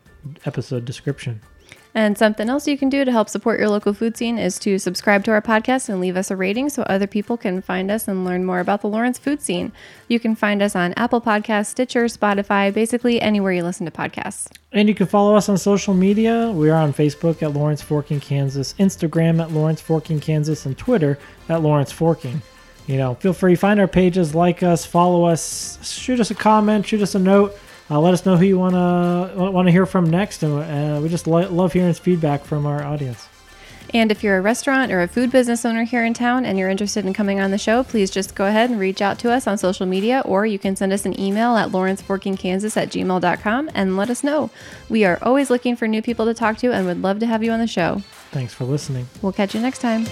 [0.45, 1.41] episode description.
[1.97, 4.77] And something else you can do to help support your local food scene is to
[4.77, 8.07] subscribe to our podcast and leave us a rating so other people can find us
[8.07, 9.71] and learn more about the Lawrence food scene.
[10.07, 14.47] You can find us on Apple Podcasts, Stitcher, Spotify, basically anywhere you listen to podcasts.
[14.71, 16.51] And you can follow us on social media.
[16.51, 21.17] We are on Facebook at Lawrence Forking Kansas, Instagram at Lawrence Forking Kansas, and Twitter
[21.49, 22.43] at Lawrence Forking.
[22.85, 26.85] You know, feel free find our pages, like us, follow us, shoot us a comment,
[26.85, 27.57] shoot us a note.
[27.89, 31.01] Uh, let us know who you want to want to hear from next, and uh,
[31.01, 33.27] we just lo- love hearing feedback from our audience.
[33.93, 36.69] And if you're a restaurant or a food business owner here in town and you're
[36.69, 39.47] interested in coming on the show, please just go ahead and reach out to us
[39.47, 43.95] on social media or you can send us an email at lawrenceforkingkansas at gmail.com and
[43.95, 44.49] let us know.
[44.89, 47.43] We are always looking for new people to talk to and would love to have
[47.43, 48.03] you on the show.
[48.31, 49.07] Thanks for listening.
[49.21, 50.05] We'll catch you next time.